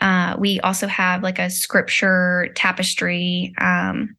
uh, 0.00 0.34
we 0.38 0.58
also 0.60 0.86
have 0.86 1.22
like 1.22 1.38
a 1.38 1.50
scripture 1.50 2.48
tapestry 2.56 3.54
um, 3.60 4.16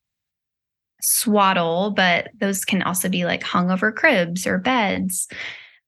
swaddle, 1.01 1.91
but 1.91 2.29
those 2.39 2.65
can 2.65 2.81
also 2.81 3.09
be 3.09 3.25
like 3.25 3.43
hung 3.43 3.71
over 3.71 3.91
cribs 3.91 4.45
or 4.47 4.57
beds. 4.57 5.27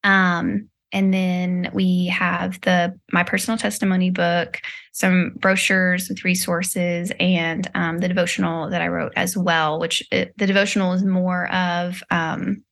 Um, 0.04 0.69
and 0.91 1.12
then 1.12 1.71
we 1.73 2.06
have 2.08 2.62
the 2.62 2.97
my 3.12 3.23
personal 3.23 3.58
testimony 3.58 4.12
book, 4.12 4.62
some 4.91 5.34
brochures 5.38 6.08
with 6.08 6.23
resources, 6.23 7.12
and 7.19 7.69
um, 7.73 7.97
the 7.97 8.08
devotional 8.08 8.69
that 8.69 8.82
I 8.82 8.88
wrote 8.88 9.13
as 9.15 9.36
well. 9.36 9.80
Which 9.80 10.04
it, 10.12 10.38
the 10.38 10.45
devotional 10.45 10.93
is 10.93 11.04
more 11.04 11.52
of 11.52 12.04
um, 12.12 12.63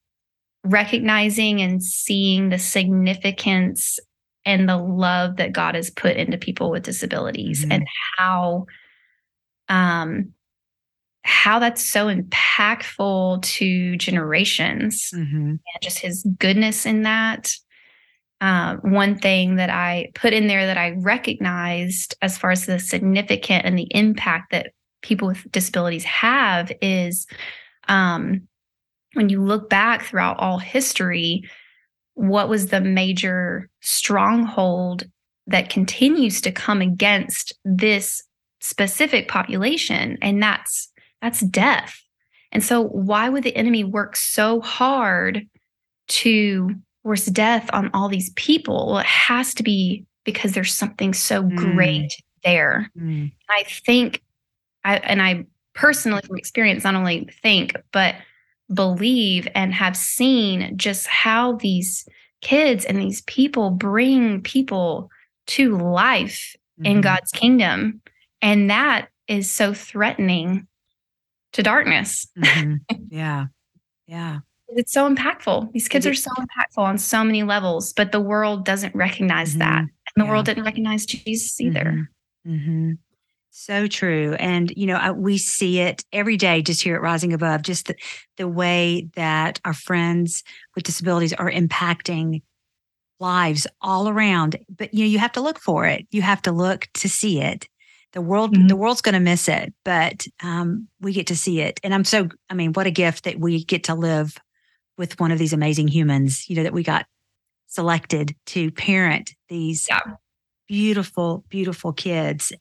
recognizing 0.62 1.60
and 1.60 1.82
seeing 1.82 2.48
the 2.48 2.58
significance 2.58 3.98
and 4.44 4.68
the 4.68 4.76
love 4.76 5.36
that 5.36 5.52
God 5.52 5.74
has 5.74 5.90
put 5.90 6.16
into 6.16 6.38
people 6.38 6.70
with 6.70 6.84
disabilities 6.84 7.62
mm-hmm. 7.62 7.72
and 7.72 7.86
how 8.16 8.66
um 9.68 10.32
how 11.24 11.58
that's 11.58 11.88
so 11.88 12.06
impactful 12.06 13.42
to 13.42 13.96
generations 13.96 15.10
mm-hmm. 15.14 15.36
and 15.36 15.60
just 15.80 15.98
his 15.98 16.26
goodness 16.38 16.84
in 16.84 17.02
that 17.02 17.54
uh, 18.40 18.76
one 18.78 19.16
thing 19.16 19.54
that 19.54 19.70
I 19.70 20.10
put 20.16 20.32
in 20.32 20.48
there 20.48 20.66
that 20.66 20.76
I 20.76 20.90
recognized 20.98 22.16
as 22.22 22.36
far 22.36 22.50
as 22.50 22.66
the 22.66 22.80
significant 22.80 23.64
and 23.64 23.78
the 23.78 23.86
impact 23.92 24.50
that 24.50 24.72
people 25.00 25.28
with 25.28 25.50
disabilities 25.52 26.02
have 26.02 26.72
is 26.82 27.28
um, 27.86 28.48
when 29.14 29.28
you 29.28 29.40
look 29.40 29.70
back 29.70 30.02
throughout 30.02 30.40
all 30.40 30.58
history, 30.58 31.44
what 32.14 32.48
was 32.48 32.66
the 32.66 32.80
major 32.80 33.68
stronghold 33.80 35.04
that 35.46 35.70
continues 35.70 36.40
to 36.40 36.50
come 36.50 36.80
against 36.80 37.52
this 37.64 38.24
specific 38.60 39.28
population 39.28 40.18
and 40.20 40.42
that's 40.42 40.91
that's 41.22 41.40
death 41.40 42.02
and 42.52 42.62
so 42.62 42.82
why 42.82 43.28
would 43.28 43.44
the 43.44 43.56
enemy 43.56 43.84
work 43.84 44.16
so 44.16 44.60
hard 44.60 45.46
to 46.08 46.74
force 47.02 47.26
death 47.26 47.70
on 47.72 47.90
all 47.94 48.08
these 48.08 48.30
people 48.30 48.88
well 48.88 48.98
it 48.98 49.06
has 49.06 49.54
to 49.54 49.62
be 49.62 50.04
because 50.24 50.52
there's 50.52 50.74
something 50.74 51.14
so 51.14 51.42
mm. 51.42 51.56
great 51.56 52.12
there 52.44 52.90
mm. 52.98 53.32
i 53.48 53.64
think 53.86 54.20
i 54.84 54.98
and 54.98 55.22
i 55.22 55.44
personally 55.74 56.20
from 56.26 56.36
experience 56.36 56.84
not 56.84 56.94
only 56.94 57.26
think 57.42 57.74
but 57.92 58.16
believe 58.74 59.48
and 59.54 59.74
have 59.74 59.96
seen 59.96 60.76
just 60.76 61.06
how 61.06 61.54
these 61.56 62.06
kids 62.42 62.84
and 62.84 63.00
these 63.00 63.22
people 63.22 63.70
bring 63.70 64.42
people 64.42 65.10
to 65.46 65.76
life 65.78 66.54
mm-hmm. 66.78 66.86
in 66.86 67.00
God's 67.00 67.30
kingdom. 67.30 68.02
And 68.42 68.70
that 68.70 69.08
is 69.28 69.50
so 69.50 69.72
threatening 69.72 70.66
to 71.52 71.62
darkness. 71.62 72.26
Mm-hmm. 72.38 72.74
Yeah. 73.10 73.46
Yeah. 74.06 74.38
It's 74.68 74.92
so 74.92 75.12
impactful. 75.12 75.72
These 75.72 75.88
kids 75.88 76.06
are 76.06 76.14
so 76.14 76.30
impactful 76.30 76.82
on 76.82 76.96
so 76.96 77.22
many 77.22 77.42
levels, 77.42 77.92
but 77.92 78.10
the 78.10 78.20
world 78.20 78.64
doesn't 78.64 78.94
recognize 78.94 79.50
mm-hmm. 79.50 79.58
that. 79.58 79.78
And 79.80 79.90
the 80.16 80.24
yeah. 80.24 80.30
world 80.30 80.46
didn't 80.46 80.64
recognize 80.64 81.04
Jesus 81.04 81.60
either. 81.60 82.08
Mm-hmm. 82.46 82.54
mm-hmm. 82.54 82.92
So 83.54 83.86
true. 83.86 84.34
And, 84.38 84.72
you 84.78 84.86
know, 84.86 84.96
I, 84.96 85.10
we 85.10 85.36
see 85.36 85.80
it 85.80 86.06
every 86.10 86.38
day 86.38 86.62
just 86.62 86.82
here 86.82 86.96
at 86.96 87.02
Rising 87.02 87.34
Above, 87.34 87.60
just 87.60 87.86
the, 87.86 87.94
the 88.38 88.48
way 88.48 89.10
that 89.14 89.60
our 89.66 89.74
friends 89.74 90.42
with 90.74 90.84
disabilities 90.84 91.34
are 91.34 91.50
impacting 91.50 92.40
lives 93.20 93.66
all 93.82 94.08
around. 94.08 94.56
But, 94.74 94.94
you 94.94 95.04
know, 95.04 95.10
you 95.10 95.18
have 95.18 95.32
to 95.32 95.42
look 95.42 95.58
for 95.58 95.84
it. 95.84 96.06
You 96.10 96.22
have 96.22 96.40
to 96.42 96.52
look 96.52 96.88
to 96.94 97.10
see 97.10 97.42
it. 97.42 97.68
The 98.12 98.20
world, 98.20 98.54
mm-hmm. 98.54 98.66
the 98.66 98.76
world's 98.76 99.00
going 99.00 99.14
to 99.14 99.20
miss 99.20 99.48
it, 99.48 99.72
but 99.84 100.26
um, 100.42 100.88
we 101.00 101.12
get 101.12 101.28
to 101.28 101.36
see 101.36 101.60
it. 101.60 101.80
And 101.82 101.94
I'm 101.94 102.04
so, 102.04 102.28
I 102.50 102.54
mean, 102.54 102.72
what 102.72 102.86
a 102.86 102.90
gift 102.90 103.24
that 103.24 103.38
we 103.38 103.64
get 103.64 103.84
to 103.84 103.94
live 103.94 104.36
with 104.98 105.18
one 105.18 105.32
of 105.32 105.38
these 105.38 105.54
amazing 105.54 105.88
humans, 105.88 106.48
you 106.48 106.56
know, 106.56 106.62
that 106.62 106.74
we 106.74 106.82
got 106.82 107.06
selected 107.68 108.36
to 108.46 108.70
parent 108.70 109.34
these 109.48 109.86
yeah. 109.88 110.00
beautiful, 110.68 111.44
beautiful 111.48 111.92
kids 111.94 112.52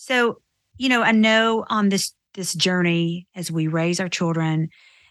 so, 0.00 0.40
you 0.76 0.88
know, 0.88 1.02
I 1.02 1.10
know 1.10 1.66
on 1.68 1.88
this 1.88 2.14
this 2.34 2.54
journey 2.54 3.26
as 3.34 3.50
we 3.50 3.66
raise 3.66 3.98
our 3.98 4.08
children, 4.08 4.68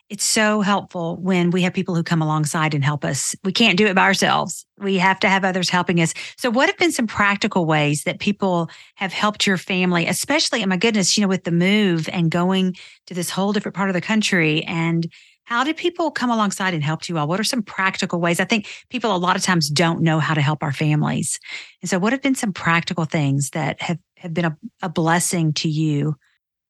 it's 0.10 0.24
so 0.24 0.62
helpful 0.62 1.18
when 1.18 1.52
we 1.52 1.62
have 1.64 1.74
people 1.74 1.94
who 1.94 2.04
come 2.04 2.22
alongside 2.22 2.74
and 2.74 2.84
help 2.84 3.04
us. 3.04 3.36
We 3.44 3.52
can't 3.52 3.78
do 3.78 3.88
it 3.88 3.96
by 3.96 4.04
ourselves. 4.04 4.66
We 4.78 4.98
have 4.98 5.20
to 5.20 5.30
have 5.30 5.44
others 5.44 5.70
helping 5.70 6.00
us. 6.00 6.14
So, 6.38 6.50
what 6.50 6.70
have 6.70 6.78
been 6.78 6.94
some 6.94 7.08
practical 7.08 7.66
ways 7.66 8.04
that 8.04 8.20
people 8.20 8.70
have 8.96 9.12
helped 9.12 9.46
your 9.46 9.58
family, 9.58 10.08
especially, 10.08 10.64
oh 10.64 10.68
my 10.68 10.78
goodness, 10.78 11.18
you 11.18 11.22
know, 11.22 11.28
with 11.28 11.44
the 11.44 11.52
move 11.52 12.08
and 12.10 12.32
going 12.32 12.76
to 13.08 13.14
this 13.14 13.30
whole 13.30 13.52
different 13.52 13.76
part 13.76 13.90
of 13.90 13.94
the 13.94 14.02
country? 14.02 14.64
And 14.64 15.12
how 15.44 15.64
did 15.64 15.78
people 15.78 16.12
come 16.12 16.30
alongside 16.30 16.74
and 16.74 16.84
help 16.84 17.08
you 17.10 17.18
all? 17.18 17.28
What 17.28 17.40
are 17.40 17.46
some 17.46 17.62
practical 17.62 18.20
ways? 18.20 18.40
I 18.40 18.46
think 18.46 18.68
people 18.90 19.14
a 19.14 19.18
lot 19.18 19.36
of 19.36 19.44
times 19.44 19.70
don't 19.70 20.02
know 20.02 20.20
how 20.20 20.34
to 20.34 20.42
help 20.42 20.64
our 20.64 20.74
families. 20.74 21.40
And 21.82 21.90
so, 21.90 22.00
what 22.00 22.14
have 22.14 22.22
been 22.22 22.36
some 22.36 22.54
practical 22.54 23.04
things 23.04 23.50
that 23.50 23.82
have 23.82 24.00
have 24.18 24.34
been 24.34 24.46
a, 24.46 24.58
a 24.82 24.90
blessing 24.90 25.52
to 25.54 25.68
you? 25.68 26.16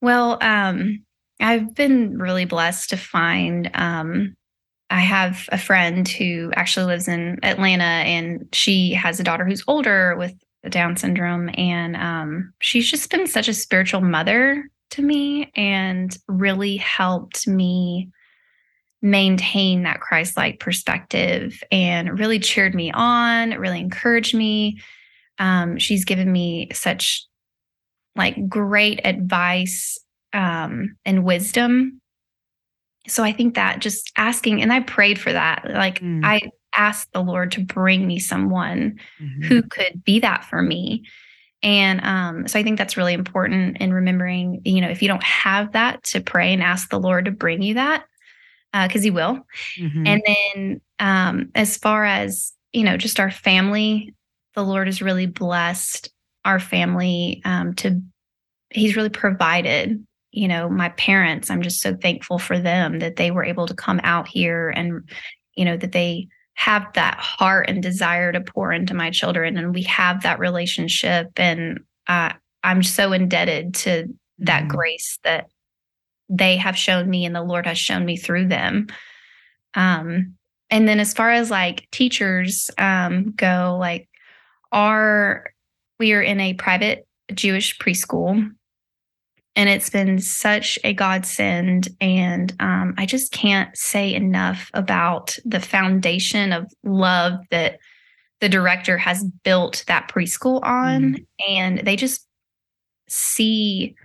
Well, 0.01 0.37
um, 0.41 1.03
I've 1.39 1.75
been 1.75 2.17
really 2.17 2.45
blessed 2.45 2.89
to 2.89 2.97
find. 2.97 3.69
Um, 3.73 4.35
I 4.89 5.01
have 5.01 5.47
a 5.51 5.57
friend 5.57 6.07
who 6.07 6.51
actually 6.55 6.85
lives 6.85 7.07
in 7.07 7.39
Atlanta, 7.43 7.83
and 7.83 8.47
she 8.53 8.93
has 8.93 9.19
a 9.19 9.23
daughter 9.23 9.45
who's 9.45 9.63
older 9.67 10.15
with 10.17 10.33
Down 10.69 10.97
syndrome, 10.97 11.49
and 11.55 11.95
um, 11.95 12.53
she's 12.59 12.89
just 12.89 13.09
been 13.11 13.27
such 13.27 13.47
a 13.47 13.53
spiritual 13.53 14.01
mother 14.01 14.69
to 14.91 15.01
me, 15.01 15.51
and 15.55 16.17
really 16.27 16.77
helped 16.77 17.47
me 17.47 18.09
maintain 19.01 19.83
that 19.83 19.99
Christ-like 19.99 20.59
perspective, 20.59 21.61
and 21.71 22.17
really 22.17 22.39
cheered 22.39 22.73
me 22.73 22.91
on, 22.91 23.51
really 23.51 23.79
encouraged 23.79 24.33
me. 24.33 24.79
Um, 25.37 25.77
she's 25.77 26.03
given 26.03 26.31
me 26.31 26.69
such 26.73 27.25
like 28.15 28.49
great 28.49 28.99
advice 29.05 29.99
um, 30.37 30.95
and 31.03 31.25
wisdom 31.25 31.99
so 33.07 33.23
I 33.23 33.31
think 33.31 33.55
that 33.55 33.79
just 33.79 34.11
asking, 34.17 34.61
and 34.61 34.71
I 34.71 34.81
prayed 34.81 35.19
for 35.19 35.31
that. 35.31 35.65
Like 35.65 36.01
mm. 36.01 36.23
I 36.23 36.51
asked 36.75 37.11
the 37.13 37.23
Lord 37.23 37.51
to 37.53 37.61
bring 37.61 38.05
me 38.05 38.19
someone 38.19 38.99
mm-hmm. 39.19 39.43
who 39.43 39.63
could 39.63 40.03
be 40.03 40.19
that 40.19 40.43
for 40.43 40.61
me. 40.61 41.05
And 41.63 42.01
um, 42.03 42.47
so 42.47 42.59
I 42.59 42.63
think 42.63 42.77
that's 42.77 42.97
really 42.97 43.13
important 43.13 43.77
in 43.77 43.91
remembering, 43.91 44.61
you 44.63 44.81
know, 44.81 44.89
if 44.89 45.01
you 45.01 45.07
don't 45.07 45.23
have 45.23 45.71
that, 45.71 46.03
to 46.03 46.21
pray 46.21 46.53
and 46.53 46.61
ask 46.61 46.89
the 46.89 46.99
Lord 46.99 47.25
to 47.25 47.31
bring 47.31 47.61
you 47.61 47.75
that, 47.75 48.05
because 48.71 49.01
uh, 49.01 49.03
He 49.03 49.09
will. 49.09 49.39
Mm-hmm. 49.79 50.07
And 50.07 50.23
then 50.25 50.81
um, 50.99 51.49
as 51.55 51.77
far 51.77 52.05
as, 52.05 52.53
you 52.73 52.83
know, 52.83 52.95
just 52.95 53.19
our 53.19 53.31
family, 53.31 54.13
the 54.53 54.63
Lord 54.63 54.87
has 54.87 55.01
really 55.01 55.25
blessed 55.25 56.11
our 56.45 56.59
family 56.59 57.41
um, 57.43 57.73
to, 57.75 58.01
He's 58.69 58.95
really 58.95 59.09
provided 59.09 60.05
you 60.31 60.47
know 60.47 60.69
my 60.69 60.89
parents 60.89 61.49
i'm 61.49 61.61
just 61.61 61.81
so 61.81 61.95
thankful 61.95 62.37
for 62.37 62.59
them 62.59 62.99
that 62.99 63.15
they 63.15 63.31
were 63.31 63.45
able 63.45 63.67
to 63.67 63.73
come 63.73 63.99
out 64.03 64.27
here 64.27 64.69
and 64.69 65.09
you 65.55 65.65
know 65.65 65.77
that 65.77 65.91
they 65.91 66.27
have 66.55 66.91
that 66.93 67.17
heart 67.19 67.69
and 67.69 67.83
desire 67.83 68.31
to 68.31 68.41
pour 68.41 68.71
into 68.71 68.93
my 68.93 69.11
children 69.11 69.57
and 69.57 69.73
we 69.73 69.83
have 69.83 70.23
that 70.23 70.39
relationship 70.39 71.27
and 71.37 71.79
uh, 72.07 72.31
i'm 72.63 72.83
so 72.83 73.13
indebted 73.13 73.73
to 73.73 74.07
that 74.39 74.63
mm. 74.63 74.69
grace 74.69 75.19
that 75.23 75.47
they 76.29 76.57
have 76.57 76.77
shown 76.77 77.09
me 77.09 77.25
and 77.25 77.35
the 77.35 77.43
lord 77.43 77.65
has 77.65 77.77
shown 77.77 78.05
me 78.05 78.17
through 78.17 78.47
them 78.47 78.87
um 79.75 80.33
and 80.69 80.87
then 80.87 80.99
as 80.99 81.13
far 81.13 81.31
as 81.31 81.49
like 81.49 81.87
teachers 81.91 82.69
um 82.77 83.31
go 83.35 83.77
like 83.79 84.09
our 84.71 85.45
we 85.99 86.11
are 86.13 86.21
in 86.21 86.39
a 86.41 86.53
private 86.55 87.07
jewish 87.33 87.77
preschool 87.77 88.51
and 89.57 89.67
it's 89.69 89.89
been 89.89 90.19
such 90.19 90.79
a 90.85 90.93
godsend 90.93 91.89
and 91.99 92.55
um, 92.59 92.93
i 92.97 93.05
just 93.05 93.33
can't 93.33 93.75
say 93.75 94.13
enough 94.13 94.71
about 94.73 95.37
the 95.43 95.59
foundation 95.59 96.53
of 96.53 96.71
love 96.83 97.33
that 97.51 97.79
the 98.39 98.47
director 98.47 98.97
has 98.97 99.23
built 99.43 99.83
that 99.87 100.09
preschool 100.09 100.63
on 100.63 101.15
mm. 101.15 101.25
and 101.49 101.79
they 101.79 101.95
just 101.95 102.25
see 103.09 103.95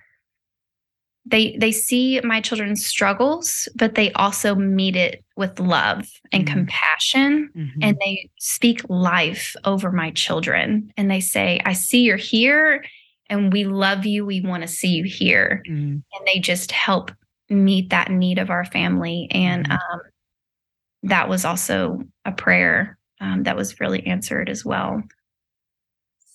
they 1.25 1.57
they 1.59 1.71
see 1.71 2.21
my 2.25 2.41
children's 2.41 2.85
struggles 2.85 3.69
but 3.77 3.95
they 3.95 4.11
also 4.13 4.55
meet 4.55 4.97
it 4.97 5.25
with 5.37 5.61
love 5.61 6.09
and 6.33 6.47
mm. 6.47 6.53
compassion 6.53 7.51
mm-hmm. 7.55 7.79
and 7.83 7.97
they 8.01 8.29
speak 8.41 8.83
life 8.89 9.55
over 9.65 9.93
my 9.93 10.11
children 10.13 10.93
and 10.97 11.11
they 11.11 11.21
say 11.21 11.61
i 11.65 11.73
see 11.73 12.01
you're 12.03 12.17
here 12.17 12.83
and 13.33 13.51
we 13.51 13.65
love 13.65 14.05
you. 14.05 14.27
We 14.27 14.43
want 14.43 14.63
to 14.63 14.69
see 14.69 14.89
you 14.89 15.05
here. 15.05 15.63
Mm. 15.67 16.03
And 16.13 16.27
they 16.27 16.39
just 16.39 16.71
help 16.71 17.11
meet 17.49 17.89
that 17.89 18.11
need 18.11 18.39
of 18.39 18.51
our 18.51 18.67
family. 18.67 19.27
And 19.31 19.69
mm. 19.69 19.73
um, 19.73 20.01
that 21.05 21.31
was 21.31 21.47
also 21.47 22.03
a 22.27 22.33
prayer 22.33 22.99
um, 23.23 23.45
that 23.45 23.57
was 23.57 23.81
really 23.81 24.07
answered 24.07 24.51
as 24.51 24.67
well. 24.67 25.03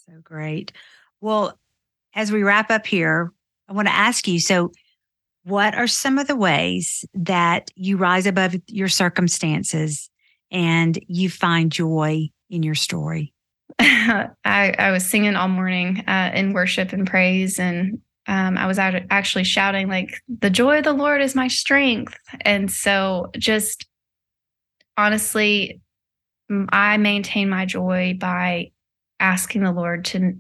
So 0.08 0.14
great. 0.24 0.72
Well, 1.22 1.60
as 2.16 2.32
we 2.32 2.42
wrap 2.42 2.72
up 2.72 2.88
here, 2.88 3.32
I 3.70 3.74
want 3.74 3.88
to 3.88 3.94
ask 3.94 4.28
you 4.28 4.40
so, 4.40 4.72
what 5.44 5.76
are 5.76 5.88
some 5.88 6.18
of 6.18 6.28
the 6.28 6.36
ways 6.36 7.06
that 7.14 7.70
you 7.76 7.98
rise 7.98 8.26
above 8.26 8.56
your 8.66 8.90
circumstances 8.90 10.10
and 10.52 10.98
you 11.08 11.30
find 11.30 11.72
joy 11.72 12.30
in 12.50 12.64
your 12.64 12.76
story? 12.76 13.34
I, 13.80 14.74
I 14.78 14.92
was 14.92 15.06
singing 15.06 15.36
all 15.36 15.48
morning 15.48 16.04
uh, 16.08 16.32
in 16.34 16.54
worship 16.54 16.94
and 16.94 17.06
praise, 17.06 17.60
and 17.60 18.02
um, 18.28 18.58
I 18.58 18.68
was 18.68 18.80
out 18.80 18.96
actually 19.10 19.44
shouting 19.44 19.88
like, 19.88 20.22
"The 20.28 20.50
joy 20.50 20.80
of 20.80 20.84
the 20.84 20.94
Lord 20.94 21.22
is 21.22 21.36
my 21.36 21.48
strength." 21.48 22.18
And 22.42 22.72
so, 22.72 23.30
just 23.38 23.86
honestly, 24.98 25.82
I 26.70 26.98
maintain 26.98 27.50
my 27.50 27.66
joy 27.66 28.18
by 28.20 28.72
asking 29.20 29.64
the 29.64 29.72
Lord 29.72 30.06
to 30.06 30.34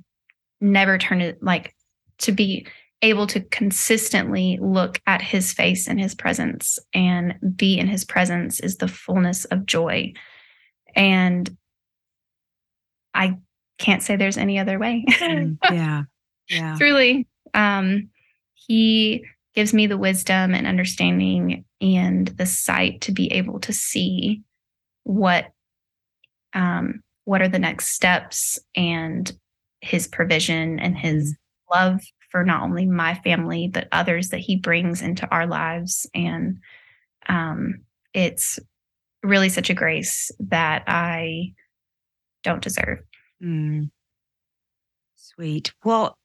never 0.59 0.97
turn 0.97 1.21
it 1.21 1.41
like 1.43 1.75
to 2.19 2.31
be 2.31 2.67
able 3.03 3.27
to 3.27 3.41
consistently 3.41 4.57
look 4.59 4.99
at 5.05 5.21
his 5.21 5.53
face 5.53 5.87
and 5.87 5.99
his 5.99 6.15
presence 6.15 6.79
and 6.93 7.35
be 7.55 7.77
in 7.77 7.87
his 7.87 8.03
presence 8.03 8.59
is 8.59 8.77
the 8.77 8.87
fullness 8.87 9.45
of 9.45 9.67
joy. 9.67 10.11
And 10.95 11.55
I 13.17 13.37
can't 13.79 14.03
say 14.03 14.15
there's 14.15 14.37
any 14.37 14.59
other 14.59 14.79
way. 14.79 15.03
mm, 15.09 15.57
yeah. 15.71 16.03
Yeah. 16.49 16.75
Truly. 16.77 17.27
Um, 17.53 18.09
he 18.53 19.25
gives 19.55 19.73
me 19.73 19.87
the 19.87 19.97
wisdom 19.97 20.53
and 20.53 20.67
understanding 20.67 21.65
and 21.81 22.27
the 22.27 22.45
sight 22.45 23.01
to 23.01 23.11
be 23.11 23.31
able 23.33 23.59
to 23.61 23.73
see 23.73 24.43
what 25.03 25.47
um, 26.53 27.01
what 27.25 27.41
are 27.41 27.47
the 27.47 27.59
next 27.59 27.87
steps 27.87 28.59
and 28.75 29.31
his 29.81 30.07
provision 30.07 30.79
and 30.79 30.97
his 30.97 31.33
mm-hmm. 31.33 31.73
love 31.73 32.01
for 32.31 32.43
not 32.43 32.63
only 32.63 32.85
my 32.85 33.15
family 33.15 33.67
but 33.67 33.87
others 33.91 34.29
that 34.29 34.39
he 34.39 34.55
brings 34.55 35.01
into 35.01 35.27
our 35.29 35.45
lives 35.45 36.09
and 36.13 36.57
um, 37.27 37.81
it's 38.13 38.59
really 39.23 39.49
such 39.49 39.69
a 39.69 39.75
grace 39.75 40.31
that 40.39 40.83
i 40.87 41.51
don't 42.47 42.63
deserve 42.63 42.99
Mm. 43.43 43.89
Sweet. 45.15 45.73
Well, 45.83 46.17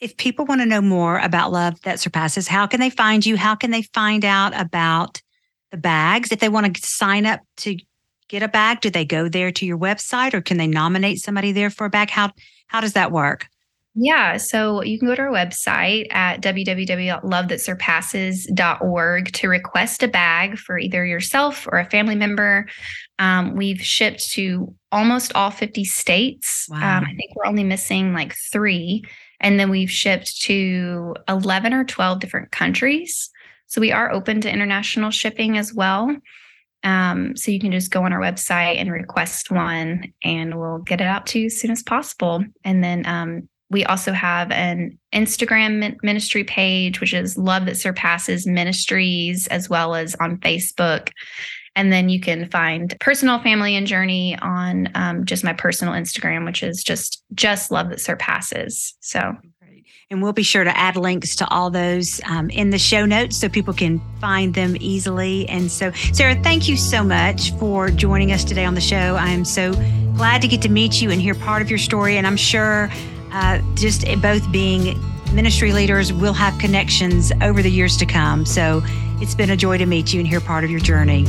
if 0.00 0.16
people 0.16 0.44
want 0.44 0.60
to 0.60 0.66
know 0.66 0.80
more 0.80 1.18
about 1.18 1.50
Love 1.50 1.80
That 1.82 1.98
Surpasses, 1.98 2.46
how 2.46 2.66
can 2.66 2.80
they 2.80 2.90
find 2.90 3.24
you? 3.24 3.36
How 3.36 3.54
can 3.54 3.70
they 3.70 3.82
find 3.82 4.24
out 4.24 4.58
about 4.58 5.20
the 5.70 5.78
bags? 5.78 6.30
If 6.30 6.40
they 6.40 6.48
want 6.48 6.76
to 6.76 6.86
sign 6.86 7.26
up 7.26 7.40
to 7.58 7.76
get 8.28 8.42
a 8.42 8.48
bag, 8.48 8.80
do 8.80 8.90
they 8.90 9.04
go 9.04 9.28
there 9.28 9.50
to 9.52 9.66
your 9.66 9.78
website 9.78 10.34
or 10.34 10.40
can 10.40 10.58
they 10.58 10.66
nominate 10.66 11.18
somebody 11.18 11.52
there 11.52 11.70
for 11.70 11.86
a 11.86 11.90
bag? 11.90 12.10
How 12.10 12.30
how 12.66 12.80
does 12.80 12.92
that 12.92 13.12
work? 13.12 13.46
Yeah, 14.00 14.36
so 14.36 14.82
you 14.82 14.96
can 14.98 15.08
go 15.08 15.16
to 15.16 15.22
our 15.22 15.32
website 15.32 16.06
at 16.12 16.40
www.lovethatsurpasses.org 16.40 19.32
to 19.32 19.48
request 19.48 20.04
a 20.04 20.08
bag 20.08 20.58
for 20.58 20.78
either 20.78 21.04
yourself 21.04 21.66
or 21.66 21.78
a 21.78 21.90
family 21.90 22.14
member. 22.14 22.68
Um, 23.18 23.56
we've 23.56 23.80
shipped 23.80 24.30
to 24.32 24.72
almost 24.92 25.32
all 25.34 25.50
50 25.50 25.84
states. 25.84 26.66
Wow. 26.68 26.98
Um, 26.98 27.04
I 27.04 27.14
think 27.14 27.34
we're 27.34 27.46
only 27.46 27.64
missing 27.64 28.12
like 28.12 28.34
three. 28.34 29.04
And 29.40 29.58
then 29.58 29.70
we've 29.70 29.90
shipped 29.90 30.40
to 30.42 31.14
11 31.28 31.72
or 31.72 31.84
12 31.84 32.20
different 32.20 32.50
countries. 32.50 33.30
So 33.66 33.80
we 33.80 33.92
are 33.92 34.10
open 34.10 34.40
to 34.40 34.52
international 34.52 35.10
shipping 35.10 35.58
as 35.58 35.72
well. 35.74 36.16
Um, 36.84 37.36
so 37.36 37.50
you 37.50 37.60
can 37.60 37.72
just 37.72 37.90
go 37.90 38.04
on 38.04 38.12
our 38.12 38.20
website 38.20 38.76
and 38.76 38.90
request 38.90 39.50
one, 39.50 40.12
and 40.22 40.58
we'll 40.58 40.78
get 40.78 41.00
it 41.00 41.06
out 41.06 41.26
to 41.28 41.40
you 41.40 41.46
as 41.46 41.60
soon 41.60 41.70
as 41.70 41.82
possible. 41.82 42.44
And 42.64 42.82
then 42.82 43.04
um, 43.06 43.48
we 43.70 43.84
also 43.84 44.12
have 44.12 44.50
an 44.50 44.98
Instagram 45.12 45.96
ministry 46.02 46.44
page, 46.44 47.00
which 47.00 47.12
is 47.12 47.36
Love 47.36 47.66
That 47.66 47.76
Surpasses 47.76 48.46
Ministries, 48.46 49.46
as 49.48 49.68
well 49.68 49.94
as 49.94 50.14
on 50.16 50.38
Facebook. 50.38 51.10
And 51.78 51.92
then 51.92 52.08
you 52.08 52.18
can 52.18 52.50
find 52.50 52.96
personal 52.98 53.38
family 53.38 53.76
and 53.76 53.86
journey 53.86 54.36
on 54.42 54.88
um, 54.96 55.24
just 55.24 55.44
my 55.44 55.52
personal 55.52 55.94
Instagram, 55.94 56.44
which 56.44 56.64
is 56.64 56.82
just 56.82 57.22
just 57.34 57.70
love 57.70 57.88
that 57.90 58.00
surpasses. 58.00 58.94
So. 59.00 59.36
And 60.10 60.22
we'll 60.22 60.32
be 60.32 60.42
sure 60.42 60.64
to 60.64 60.76
add 60.76 60.96
links 60.96 61.36
to 61.36 61.48
all 61.48 61.70
those 61.70 62.18
um, 62.24 62.48
in 62.48 62.70
the 62.70 62.78
show 62.78 63.04
notes 63.04 63.36
so 63.36 63.48
people 63.48 63.74
can 63.74 64.00
find 64.20 64.54
them 64.54 64.74
easily. 64.80 65.46
And 65.50 65.70
so, 65.70 65.92
Sarah, 66.12 66.34
thank 66.42 66.66
you 66.66 66.78
so 66.78 67.04
much 67.04 67.52
for 67.58 67.90
joining 67.90 68.32
us 68.32 68.42
today 68.42 68.64
on 68.64 68.74
the 68.74 68.80
show. 68.80 69.16
I 69.16 69.28
am 69.28 69.44
so 69.44 69.74
glad 70.16 70.40
to 70.42 70.48
get 70.48 70.62
to 70.62 70.70
meet 70.70 71.02
you 71.02 71.10
and 71.10 71.20
hear 71.20 71.34
part 71.34 71.60
of 71.60 71.68
your 71.68 71.78
story. 71.78 72.16
And 72.16 72.26
I'm 72.26 72.38
sure 72.38 72.90
uh, 73.32 73.60
just 73.74 74.04
both 74.22 74.50
being 74.50 74.98
ministry 75.32 75.72
leaders, 75.72 76.12
we'll 76.12 76.32
have 76.32 76.58
connections 76.58 77.30
over 77.42 77.62
the 77.62 77.70
years 77.70 77.96
to 77.98 78.06
come. 78.06 78.46
So 78.46 78.82
it's 79.20 79.34
been 79.34 79.50
a 79.50 79.56
joy 79.56 79.76
to 79.76 79.86
meet 79.86 80.14
you 80.14 80.20
and 80.20 80.26
hear 80.26 80.40
part 80.40 80.64
of 80.64 80.70
your 80.70 80.80
journey. 80.80 81.26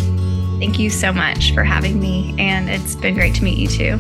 Thank 0.59 0.77
you 0.77 0.89
so 0.89 1.13
much 1.13 1.53
for 1.53 1.63
having 1.63 1.99
me, 1.99 2.35
and 2.37 2.69
it's 2.69 2.95
been 2.95 3.15
great 3.15 3.35
to 3.35 3.43
meet 3.43 3.57
you 3.57 3.67
too. 3.67 3.97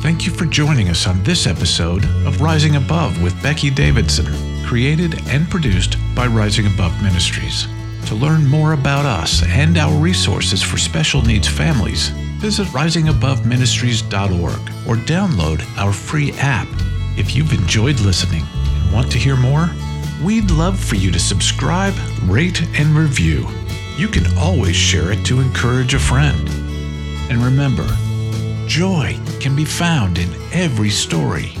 Thank 0.00 0.26
you 0.26 0.32
for 0.32 0.46
joining 0.46 0.88
us 0.88 1.06
on 1.06 1.22
this 1.22 1.46
episode 1.46 2.04
of 2.26 2.40
Rising 2.40 2.76
Above 2.76 3.22
with 3.22 3.40
Becky 3.42 3.70
Davidson, 3.70 4.26
created 4.64 5.20
and 5.28 5.48
produced 5.48 5.96
by 6.14 6.26
Rising 6.26 6.66
Above 6.66 7.00
Ministries. 7.02 7.66
To 8.06 8.14
learn 8.14 8.46
more 8.46 8.74
about 8.74 9.06
us 9.06 9.42
and 9.46 9.78
our 9.78 9.96
resources 9.98 10.62
for 10.62 10.76
special 10.76 11.22
needs 11.22 11.48
families, 11.48 12.08
visit 12.38 12.66
risingaboveministries.org 12.68 14.88
or 14.88 14.96
download 14.96 15.78
our 15.78 15.92
free 15.92 16.32
app 16.32 16.68
if 17.16 17.36
you've 17.36 17.52
enjoyed 17.52 18.00
listening 18.00 18.44
and 18.64 18.92
want 18.92 19.12
to 19.12 19.18
hear 19.18 19.36
more, 19.36 19.70
we'd 20.24 20.50
love 20.50 20.80
for 20.80 20.94
you 20.94 21.10
to 21.10 21.18
subscribe, 21.18 21.92
rate, 22.22 22.62
and 22.78 22.96
review. 22.96 23.46
You 24.02 24.08
can 24.08 24.36
always 24.36 24.74
share 24.74 25.12
it 25.12 25.24
to 25.26 25.38
encourage 25.38 25.94
a 25.94 25.98
friend. 26.00 26.48
And 27.30 27.38
remember, 27.38 27.86
joy 28.66 29.16
can 29.38 29.54
be 29.54 29.64
found 29.64 30.18
in 30.18 30.28
every 30.50 30.90
story. 30.90 31.52